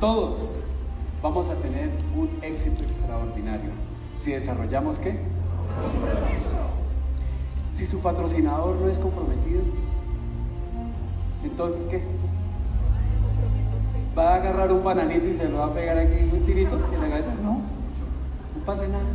[0.05, 0.67] Todos
[1.23, 3.71] vamos a tener un éxito extraordinario
[4.15, 5.19] si desarrollamos qué?
[7.71, 9.63] Si su patrocinador no es comprometido,
[11.43, 12.03] entonces ¿qué?
[14.15, 17.01] ¿Va a agarrar un bananito y se lo va a pegar aquí un tirito en
[17.01, 17.33] la cabeza?
[17.41, 19.09] No, no pasa nada.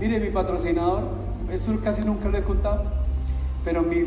[0.00, 1.10] Mire, mi patrocinador,
[1.52, 2.84] esto casi nunca lo he contado,
[3.64, 4.00] pero mi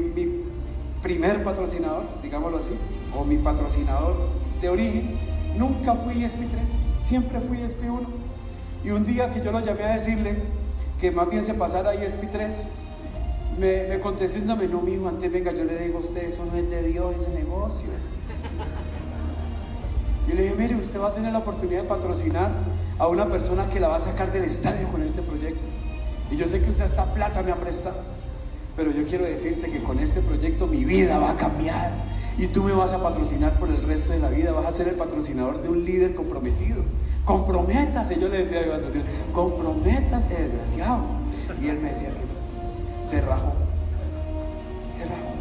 [1.03, 2.73] primer patrocinador, digámoslo así,
[3.15, 4.15] o mi patrocinador
[4.59, 5.20] de origen,
[5.57, 8.05] nunca fui ESPI3, siempre fui ESPI1.
[8.83, 10.35] Y un día que yo lo llamé a decirle
[10.99, 12.67] que más bien se pasara a ESPI3,
[13.57, 16.45] me, me contestó diciéndome, no, mi hijo, antes venga, yo le digo a usted, eso
[16.45, 17.89] no es de Dios ese negocio.
[20.27, 22.51] Y le dije, mire, usted va a tener la oportunidad de patrocinar
[22.97, 25.67] a una persona que la va a sacar del estadio con este proyecto.
[26.29, 27.97] Y yo sé que usted esta plata me ha prestado,
[28.77, 31.91] pero yo quiero decirte que con este proyecto mi vida va a cambiar.
[32.37, 34.87] Y tú me vas a patrocinar por el resto de la vida, vas a ser
[34.87, 36.83] el patrocinador de un líder comprometido.
[37.25, 41.03] Comprométase, yo le decía a mi patrocinador, comprométase, desgraciado.
[41.61, 43.53] Y él me decía que se rajó,
[44.97, 45.31] se rajó.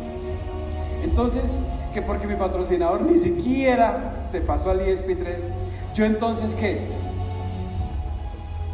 [1.03, 1.61] Entonces,
[1.93, 5.49] que porque mi patrocinador ni siquiera se pasó al ESP3,
[5.95, 6.89] yo entonces qué?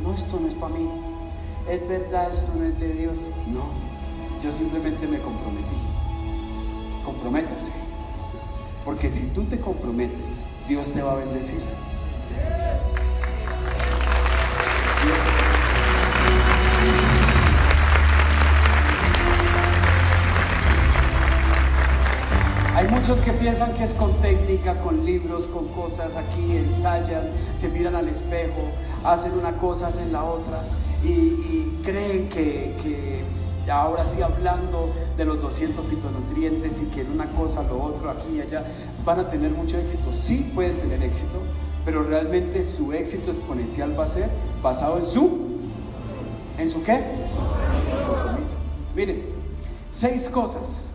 [0.02, 0.88] No, esto no es para mí.
[1.68, 3.16] Es verdad, esto no es de Dios.
[3.48, 3.70] No,
[4.42, 5.76] yo simplemente me comprometí.
[7.04, 7.85] Comprométase.
[8.86, 11.58] Porque si tú te comprometes, Dios te va a bendecir.
[15.02, 15.45] Dios te
[22.86, 27.68] Hay muchos que piensan que es con técnica, con libros, con cosas aquí, ensayan, se
[27.68, 28.62] miran al espejo,
[29.02, 30.62] hacen una cosa, hacen la otra
[31.02, 33.24] y, creen que,
[33.68, 38.36] ahora sí hablando de los 200 fitonutrientes y que en una cosa, lo otro, aquí
[38.36, 38.64] y allá,
[39.04, 40.12] van a tener mucho éxito.
[40.12, 41.40] Sí pueden tener éxito,
[41.84, 44.30] pero realmente su éxito exponencial va a ser
[44.62, 45.38] basado en su,
[46.56, 47.04] ¿en su qué?
[48.06, 48.54] Compromiso.
[48.94, 49.24] Miren,
[49.90, 50.92] seis cosas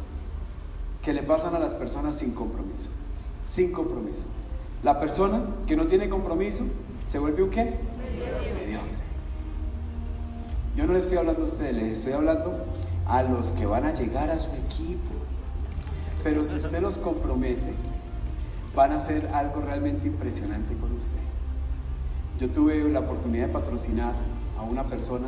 [1.02, 2.90] que le pasan a las personas sin compromiso.
[3.44, 4.28] Sin compromiso.
[4.84, 6.66] La persona que no tiene compromiso
[7.06, 7.76] se vuelve un qué?
[8.56, 9.02] Mediocre.
[10.76, 12.66] Yo no le estoy hablando a ustedes, les estoy hablando
[13.08, 15.12] a los que van a llegar a su equipo.
[16.24, 17.74] Pero si usted los compromete,
[18.76, 21.20] van a hacer algo realmente impresionante con usted.
[22.40, 24.14] Yo tuve la oportunidad de patrocinar
[24.58, 25.28] a una persona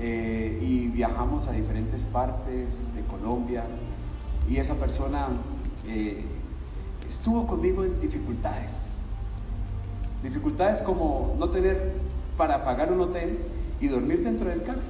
[0.00, 3.64] eh, y viajamos a diferentes partes de Colombia,
[4.48, 5.28] y esa persona
[5.86, 6.24] eh,
[7.06, 8.92] estuvo conmigo en dificultades.
[10.22, 11.92] Dificultades como no tener
[12.36, 13.38] para pagar un hotel
[13.80, 14.80] y dormir dentro del carro.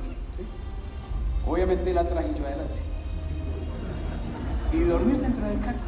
[1.47, 2.79] Obviamente la traje yo adelante.
[4.73, 5.79] Y dormir dentro del carro.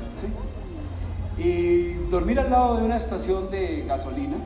[1.38, 4.36] Y dormir al lado de una estación de gasolina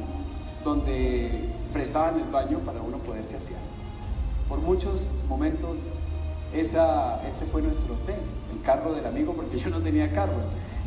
[0.64, 3.60] donde prestaban el baño para uno poderse asear.
[4.48, 5.88] Por muchos momentos
[6.52, 8.20] esa, ese fue nuestro hotel
[8.64, 10.34] carro del amigo porque yo no tenía carro.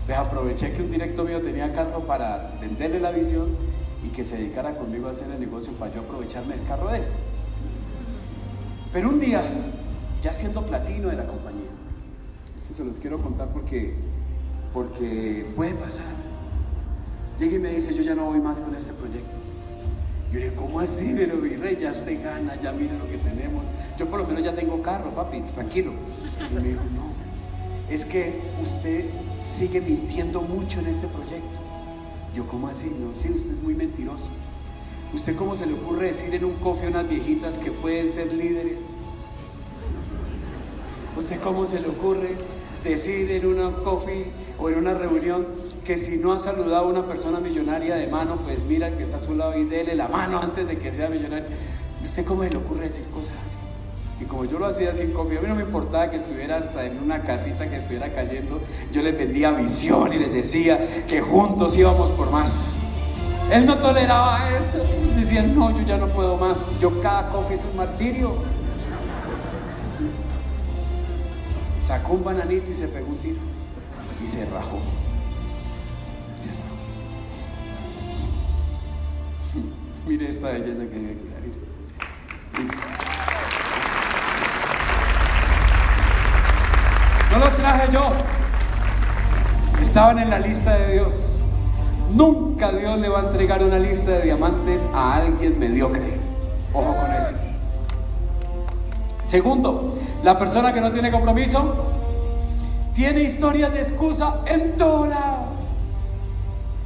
[0.01, 3.55] Entonces aproveché que un directo mío tenía carro para venderle la visión
[4.03, 6.99] y que se dedicara conmigo a hacer el negocio para yo aprovecharme del carro de
[6.99, 7.03] él.
[8.93, 9.41] Pero un día,
[10.21, 11.69] ya siendo platino de la compañía,
[12.55, 13.95] esto se los quiero contar porque,
[14.73, 16.05] porque puede pasar.
[17.39, 19.37] Llega y me dice, yo ya no voy más con este proyecto.
[20.31, 21.13] Yo le digo, ¿cómo así?
[21.15, 23.67] Pero virrey, ya usted gana, ya mire lo que tenemos.
[23.97, 25.91] Yo por lo menos ya tengo carro, papi, tranquilo.
[26.49, 27.16] Y me dijo, no,
[27.89, 29.05] es que usted
[29.43, 31.59] sigue mintiendo mucho en este proyecto.
[32.35, 32.93] Yo, ¿cómo así?
[32.99, 34.29] No, sí, usted es muy mentiroso.
[35.13, 38.33] ¿Usted cómo se le ocurre decir en un coffee a unas viejitas que pueden ser
[38.33, 38.89] líderes?
[41.17, 42.35] ¿Usted cómo se le ocurre
[42.83, 45.47] decir en una coffee o en una reunión
[45.85, 49.17] que si no ha saludado a una persona millonaria de mano, pues mira que está
[49.17, 51.47] a su lado y dele la mano antes de que sea millonario?
[52.03, 53.66] ¿Usted cómo se le ocurre decir cosas así?
[54.19, 56.85] Y como yo lo hacía sin copia, a mí no me importaba que estuviera hasta
[56.85, 58.61] en una casita que estuviera cayendo,
[58.91, 62.77] yo les vendía visión y les decía que juntos íbamos por más.
[63.51, 64.79] Él no toleraba eso.
[65.15, 66.77] Decía, no, yo ya no puedo más.
[66.79, 68.35] Yo cada copia es un martirio.
[71.79, 73.39] Sacó un bananito y se pegó un tiro.
[74.23, 74.79] Y se rajó.
[76.39, 76.75] Se rajó.
[80.07, 81.27] Mire esta belleza que hay aquí.
[87.31, 88.11] No los traje yo.
[89.81, 91.39] Estaban en la lista de Dios.
[92.11, 96.19] Nunca Dios le va a entregar una lista de diamantes a alguien mediocre.
[96.73, 97.33] Ojo con eso.
[99.25, 101.75] Segundo, la persona que no tiene compromiso
[102.95, 105.47] tiene historias de excusa en todo lado.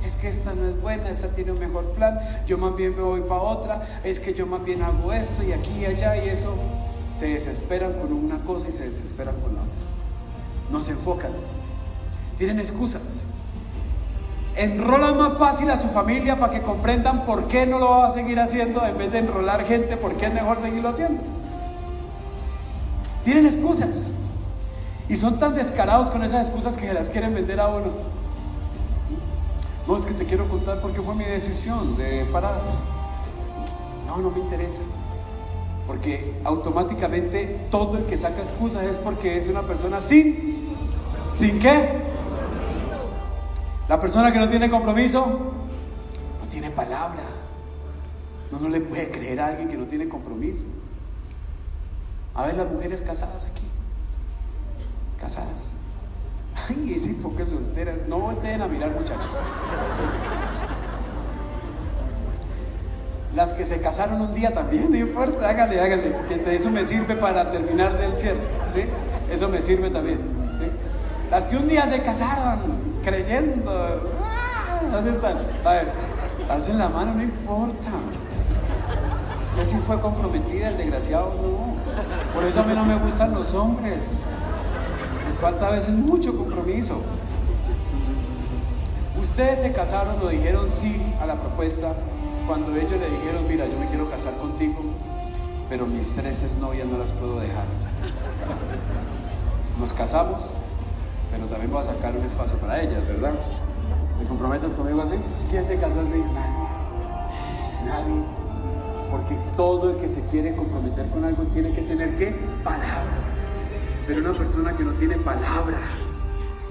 [0.04, 3.04] Es que esta no es buena, esta tiene un mejor plan, yo más bien me
[3.04, 6.30] voy para otra, es que yo más bien hago esto y aquí y allá y
[6.30, 6.56] eso.
[7.18, 9.91] Se desesperan con una cosa y se desesperan con la otra
[10.72, 11.32] no se enfocan,
[12.38, 13.34] tienen excusas.
[14.56, 18.12] Enrolan más fácil a su familia para que comprendan por qué no lo va a
[18.12, 21.22] seguir haciendo en vez de enrolar gente, por qué es mejor seguirlo haciendo.
[23.24, 24.14] Tienen excusas.
[25.08, 27.92] Y son tan descarados con esas excusas que se las quieren vender a uno.
[29.88, 32.62] No, es que te quiero contar porque fue mi decisión de parar.
[34.08, 34.82] No, no me interesa.
[35.88, 40.51] Porque automáticamente todo el que saca excusas es porque es una persona sin.
[41.34, 42.02] ¿Sin qué?
[43.88, 45.54] La persona que no tiene compromiso
[46.40, 47.24] no tiene palabra.
[48.52, 50.66] No, no le puede creer a alguien que no tiene compromiso.
[52.34, 53.64] A ver las mujeres casadas aquí.
[55.20, 55.72] Casadas.
[56.70, 58.08] Ay, ese pocas solteras.
[58.08, 59.32] No volteen a mirar, muchachos.
[63.36, 67.16] Las que se casaron un día también, no importa, hágale, hágale, que eso me sirve
[67.16, 68.84] para terminar del cierre, ¿sí?
[69.32, 70.41] Eso me sirve también.
[71.32, 74.82] Las que un día se casaron creyendo, ¡ah!
[74.92, 75.38] ¿dónde están?
[75.64, 75.94] A ver,
[76.50, 77.90] alcen la mano, no importa.
[79.42, 82.34] Usted sí fue comprometida, el desgraciado no.
[82.34, 84.24] Por eso a mí no me gustan los hombres.
[85.26, 87.02] Les falta a veces mucho compromiso.
[89.18, 91.94] Ustedes se casaron o dijeron sí a la propuesta
[92.46, 94.82] cuando ellos le dijeron, mira, yo me quiero casar contigo,
[95.70, 97.64] pero mis tres novias no las puedo dejar.
[99.80, 100.54] Nos casamos,
[101.42, 103.34] pero también voy a sacar un espacio para ellas, ¿verdad?
[104.20, 105.16] ¿Te comprometes conmigo así?
[105.50, 106.18] ¿Quién se casó así?
[106.36, 107.84] Nadie.
[107.84, 108.24] Nadie.
[109.10, 112.36] Porque todo el que se quiere comprometer con algo tiene que tener qué?
[112.64, 113.18] Palabra.
[114.06, 115.80] Pero una persona que no tiene palabra,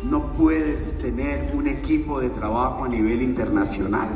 [0.05, 4.11] no puedes tener un equipo de trabajo a nivel internacional.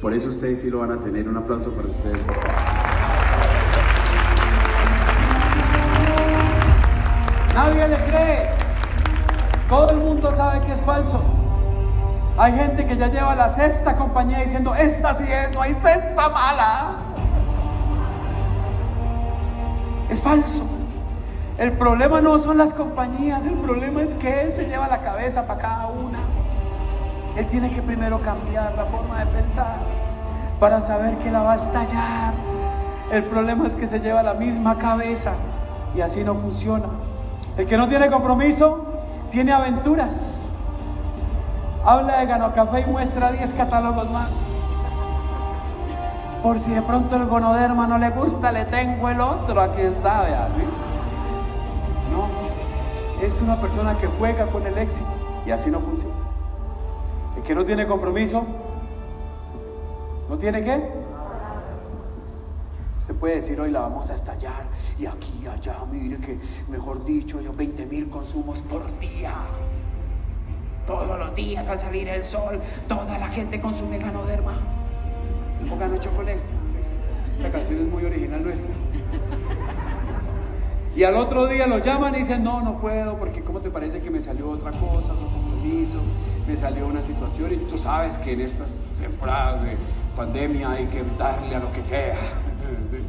[0.00, 1.28] Por eso ustedes sí lo van a tener.
[1.28, 2.20] Un aplauso para ustedes.
[7.54, 8.55] Nadie le cree.
[9.68, 11.20] Todo el mundo sabe que es falso.
[12.38, 16.28] Hay gente que ya lleva la sexta compañía diciendo, esta sí es, no hay sexta
[16.28, 16.96] mala.
[20.08, 20.64] Es falso.
[21.58, 25.46] El problema no son las compañías, el problema es que él se lleva la cabeza
[25.46, 26.18] para cada una.
[27.36, 29.78] Él tiene que primero cambiar la forma de pensar
[30.60, 32.34] para saber que la va a estallar.
[33.10, 35.34] El problema es que se lleva la misma cabeza
[35.94, 36.86] y así no funciona.
[37.56, 38.95] El que no tiene compromiso
[39.30, 40.52] tiene aventuras.
[41.84, 44.30] Habla de Gano Café y muestra 10 catálogos más.
[46.42, 49.60] Por si de pronto el gonoderma no le gusta, le tengo el otro.
[49.60, 50.62] Aquí está, vea, ¿sí?
[52.12, 55.10] No, es una persona que juega con el éxito
[55.46, 56.14] y así no funciona.
[57.36, 58.44] El que no tiene compromiso,
[60.28, 61.05] ¿no tiene qué?
[63.20, 64.66] Puede decir hoy la vamos a estallar
[64.98, 66.38] y aquí allá, mire que,
[66.68, 69.34] mejor dicho, yo 20 mil consumos por día.
[70.86, 74.58] Todos los días al salir el sol, toda la gente consume ganoderma
[75.70, 76.40] o gano chocolate.
[77.38, 78.74] Esa canción es muy original nuestra.
[80.94, 84.00] Y al otro día lo llaman y dicen, no, no puedo, porque ¿cómo te parece
[84.00, 86.00] que me salió otra cosa, otro compromiso?
[86.46, 89.76] Me salió una situación y tú sabes que en estas temporadas de
[90.16, 92.16] pandemia hay que darle a lo que sea.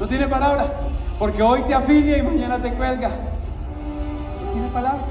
[0.00, 0.66] no tiene palabra,
[1.18, 3.08] porque hoy te afilia y mañana te cuelga.
[3.08, 5.02] No tiene palabra.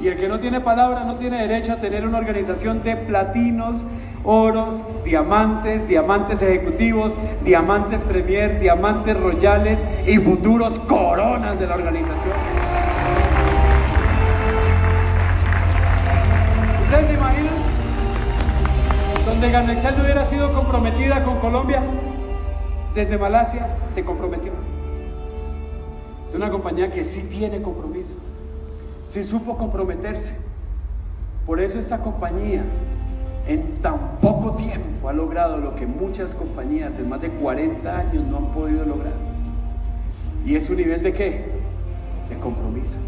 [0.00, 3.84] Y el que no tiene palabra no tiene derecho a tener una organización de platinos,
[4.24, 7.14] oros, diamantes, diamantes ejecutivos,
[7.44, 12.34] diamantes premier, diamantes royales y futuros coronas de la organización.
[16.82, 17.54] ¿Ustedes se imaginan?
[19.24, 21.82] Donde Ganexel no hubiera sido comprometida con Colombia,
[22.94, 24.52] desde Malasia se comprometió.
[26.26, 28.14] Es una compañía que sí tiene compromiso,
[29.06, 30.36] sí supo comprometerse.
[31.46, 32.62] Por eso esta compañía
[33.46, 38.24] en tan poco tiempo ha logrado lo que muchas compañías en más de 40 años
[38.24, 39.14] no han podido lograr.
[40.46, 41.44] ¿Y es un nivel de qué?
[42.28, 42.98] De compromiso.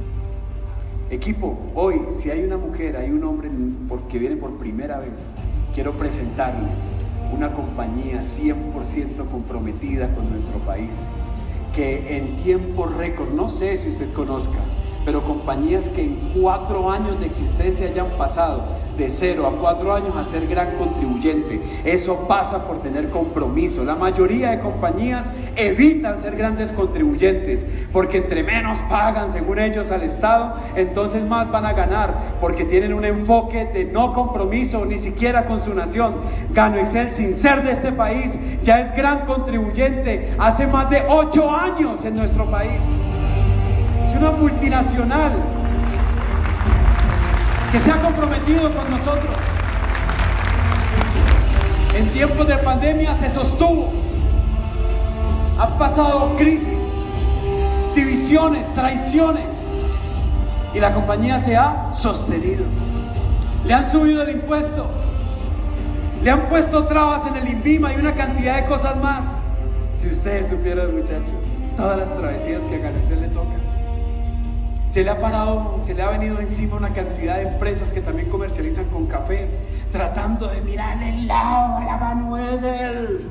[1.10, 3.50] Equipo, hoy si hay una mujer, hay un hombre
[4.08, 5.34] que viene por primera vez,
[5.72, 6.90] quiero presentarles
[7.32, 11.10] una compañía 100% comprometida con nuestro país,
[11.74, 14.58] que en tiempo récord, no sé si usted conozca,
[15.04, 18.64] pero compañías que en cuatro años de existencia hayan pasado
[18.96, 21.60] de cero a cuatro años a ser gran contribuyente.
[21.84, 23.84] Eso pasa por tener compromiso.
[23.84, 30.02] La mayoría de compañías evitan ser grandes contribuyentes porque entre menos pagan, según ellos, al
[30.02, 35.44] Estado, entonces más van a ganar porque tienen un enfoque de no compromiso ni siquiera
[35.44, 36.14] con su nación.
[36.52, 41.50] Gano Excel, sin ser de este país, ya es gran contribuyente hace más de ocho
[41.50, 42.82] años en nuestro país.
[44.16, 45.32] Una multinacional
[47.72, 49.36] que se ha comprometido con nosotros.
[51.94, 53.92] En tiempos de pandemia se sostuvo.
[55.58, 57.06] Ha pasado crisis,
[57.94, 59.74] divisiones, traiciones.
[60.72, 62.64] Y la compañía se ha sostenido.
[63.64, 64.86] Le han subido el impuesto.
[66.22, 69.40] Le han puesto trabas en el INVIMA y una cantidad de cosas más.
[69.94, 71.34] Si ustedes supieran, muchachos,
[71.76, 73.63] todas las travesías que a usted le toca.
[74.94, 78.30] Se le ha parado, se le ha venido encima una cantidad de empresas que también
[78.30, 79.50] comercializan con café,
[79.90, 83.28] tratando de mirar el lado a la mano es él.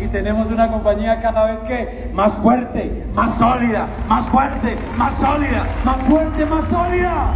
[0.00, 5.66] Y tenemos una compañía cada vez que más fuerte, más sólida, más fuerte, más sólida,
[5.84, 7.26] más fuerte, más sólida.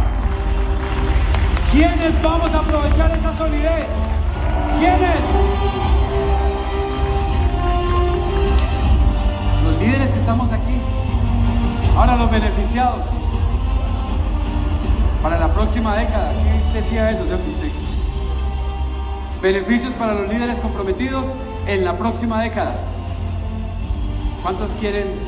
[1.71, 3.91] ¿Quiénes vamos a aprovechar esa solidez?
[4.79, 5.21] ¿Quiénes?
[9.63, 10.81] Los líderes que estamos aquí.
[11.95, 13.05] Ahora los beneficiados.
[15.21, 16.33] Para la próxima década.
[16.33, 17.23] ¿Quién decía eso?
[17.25, 17.71] Sí.
[19.41, 21.33] Beneficios para los líderes comprometidos
[21.67, 22.75] en la próxima década.
[24.41, 25.19] ¿Cuántos quieren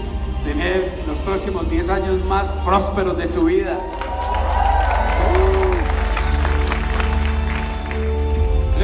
[0.43, 3.77] tener los próximos 10 años más prósperos de su vida?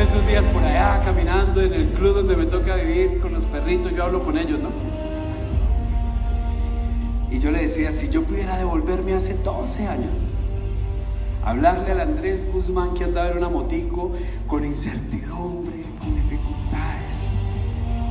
[0.01, 3.91] Estos días por allá caminando en el club donde me toca vivir con los perritos,
[3.93, 4.90] yo hablo con ellos, ¿no?
[7.41, 10.33] Yo le decía, si yo pudiera devolverme hace 12 años,
[11.43, 14.11] hablarle al Andrés Guzmán que andaba en una motico
[14.45, 17.33] con incertidumbre, con dificultades,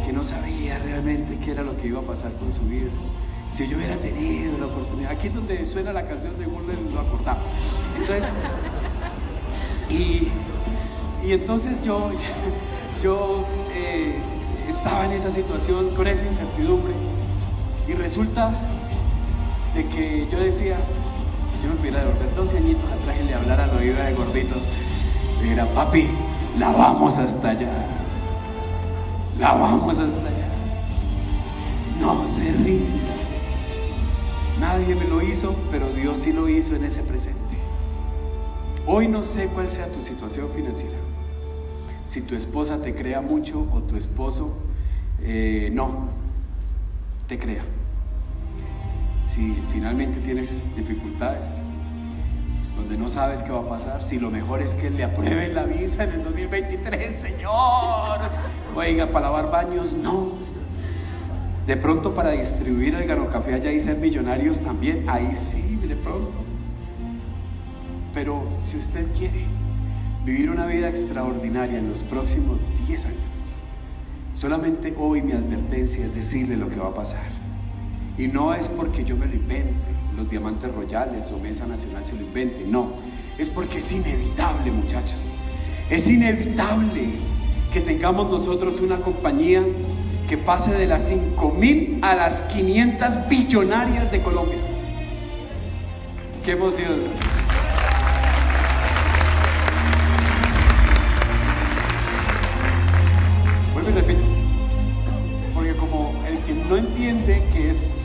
[0.04, 2.90] que no sabía realmente qué era lo que iba a pasar con su vida.
[3.52, 7.40] Si yo hubiera tenido la oportunidad, aquí es donde suena la canción según lo acordaba.
[7.96, 8.28] Entonces,
[9.90, 10.26] y,
[11.24, 12.10] y entonces yo,
[13.00, 14.16] yo eh,
[14.68, 16.94] estaba en esa situación con esa incertidumbre
[17.86, 18.79] y resulta
[19.74, 20.78] de que yo decía,
[21.48, 24.56] si yo me pudiera devolver 12 añitos atrás y le hablara al oído de gordito,
[25.38, 26.08] le dijera, papi,
[26.58, 27.86] la vamos hasta allá.
[29.38, 30.48] La vamos hasta allá.
[31.98, 33.14] No se rinda.
[34.58, 37.38] Nadie me lo hizo, pero Dios sí lo hizo en ese presente.
[38.86, 40.98] Hoy no sé cuál sea tu situación financiera.
[42.04, 44.58] Si tu esposa te crea mucho o tu esposo
[45.22, 46.08] eh, no
[47.28, 47.62] te crea
[49.30, 51.58] si finalmente tienes dificultades,
[52.76, 55.64] donde no sabes qué va a pasar, si lo mejor es que le aprueben la
[55.64, 58.18] visa en el 2023, Señor.
[58.74, 60.32] Oiga, para lavar baños, no.
[61.64, 65.94] De pronto para distribuir el gano café allá y ser millonarios también, ahí sí, de
[65.94, 66.38] pronto.
[68.12, 69.44] Pero si usted quiere
[70.24, 72.58] vivir una vida extraordinaria en los próximos
[72.88, 73.54] 10 años,
[74.34, 77.39] solamente hoy mi advertencia es decirle lo que va a pasar.
[78.20, 79.72] Y no es porque yo me lo invente,
[80.14, 82.92] los diamantes royales o Mesa Nacional se lo invente, no.
[83.38, 85.32] Es porque es inevitable, muchachos.
[85.88, 87.14] Es inevitable
[87.72, 89.62] que tengamos nosotros una compañía
[90.28, 94.58] que pase de las 5 mil a las 500 billonarias de Colombia.
[96.44, 97.39] ¡Qué emoción!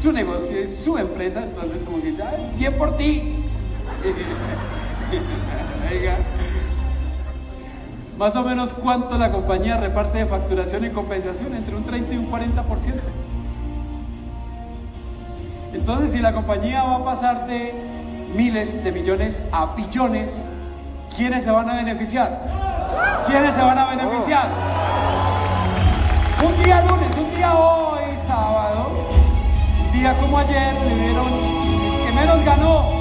[0.06, 2.24] Su negocio, es su empresa, entonces como que dice,
[2.58, 3.43] bien por ti.
[8.20, 12.18] Más o menos cuánto la compañía reparte de facturación y compensación, entre un 30 y
[12.18, 12.53] un 40%.
[15.74, 17.74] Entonces, si la compañía va a pasar de
[18.36, 20.45] miles de millones a billones,
[21.16, 23.24] ¿quiénes se van a beneficiar?
[23.26, 24.51] ¿Quiénes se van a beneficiar?
[26.45, 29.14] Un día lunes, un día hoy, sábado,
[30.06, 31.32] día como ayer le dieron
[32.06, 32.91] que menos ganó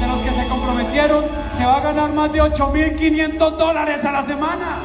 [0.00, 4.22] de los que se comprometieron, se va a ganar más de 8.500 dólares a la
[4.22, 4.78] semana.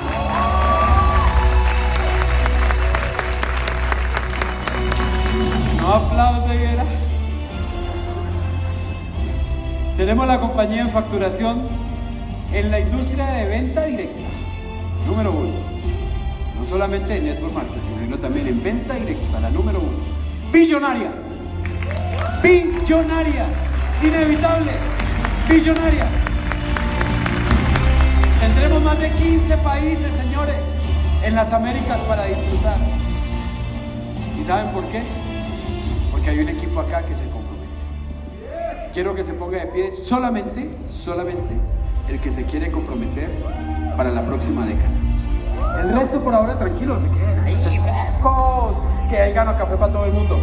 [5.79, 6.83] No aplaude, era.
[9.91, 11.67] Seremos la compañía en facturación
[12.53, 14.27] en la industria de venta directa,
[15.05, 15.53] número uno.
[16.57, 20.17] No solamente en network marketing, sino también en venta directa, la número uno.
[20.51, 21.26] Billonaria
[22.47, 23.45] billonaria,
[24.01, 24.71] inevitable,
[25.49, 26.07] billonaria.
[28.39, 30.85] Tendremos más de 15 países, señores,
[31.23, 32.77] en las Américas para disfrutar.
[34.39, 35.03] ¿Y saben por qué?
[36.11, 37.67] Porque hay un equipo acá que se compromete.
[38.93, 41.53] Quiero que se ponga de pie solamente, solamente
[42.07, 43.29] el que se quiere comprometer
[43.97, 45.81] para la próxima década.
[45.81, 48.77] El resto por ahora tranquilos, se queden ahí frescos,
[49.09, 50.39] que ahí gano café para todo el mundo.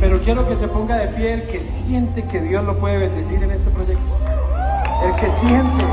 [0.00, 3.42] Pero quiero que se ponga de pie el que siente que Dios lo puede bendecir
[3.42, 4.02] en este proyecto.
[5.04, 5.84] El que siente,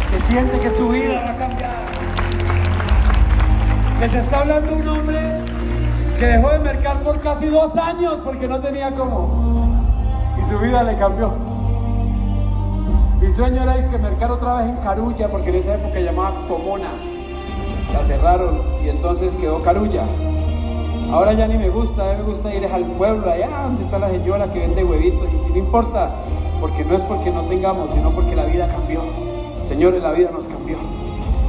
[0.00, 1.70] el que siente que su vida va a cambiar.
[4.00, 5.18] Les está hablando un hombre
[6.18, 9.84] que dejó de mercar por casi dos años porque no tenía cómo.
[10.38, 11.34] Y su vida le cambió.
[13.20, 16.92] Mi sueño era que mercar otra vez en Carulla, porque en esa época llamaba Pomona.
[17.92, 20.04] La cerraron y entonces quedó Carulla.
[21.10, 23.98] Ahora ya ni me gusta, a mí me gusta ir al pueblo, allá donde está
[23.98, 26.12] la señora que vende huevitos y no importa,
[26.60, 29.02] porque no es porque no tengamos, sino porque la vida cambió.
[29.62, 30.76] Señores, la vida nos cambió.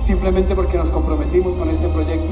[0.02, 2.32] Simplemente porque nos comprometimos con este proyecto.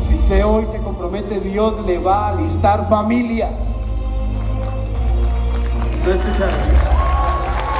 [0.00, 4.04] Si usted hoy se compromete, Dios le va a alistar familias.
[6.04, 6.54] ¿No escucharon?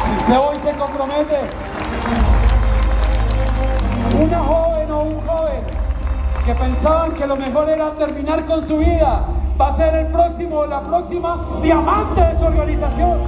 [0.04, 1.36] Si usted hoy se compromete,
[4.20, 4.65] una joven
[6.46, 9.24] que pensaban que lo mejor era terminar con su vida,
[9.60, 13.20] va a ser el próximo o la próxima diamante de su organización.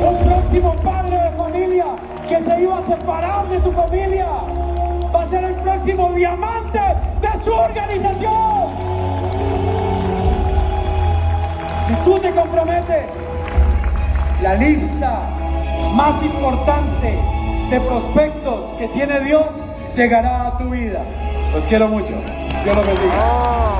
[0.00, 1.86] Un próximo padre de familia
[2.28, 4.28] que se iba a separar de su familia,
[5.12, 8.68] va a ser el próximo diamante de su organización.
[11.84, 13.10] Si tú te comprometes,
[14.40, 15.30] la lista
[15.94, 17.18] más importante
[17.70, 19.64] de prospectos que tiene Dios
[19.94, 21.04] llegará a tu vida.
[21.52, 22.14] Los quiero mucho.
[22.64, 23.77] Dios los bendiga.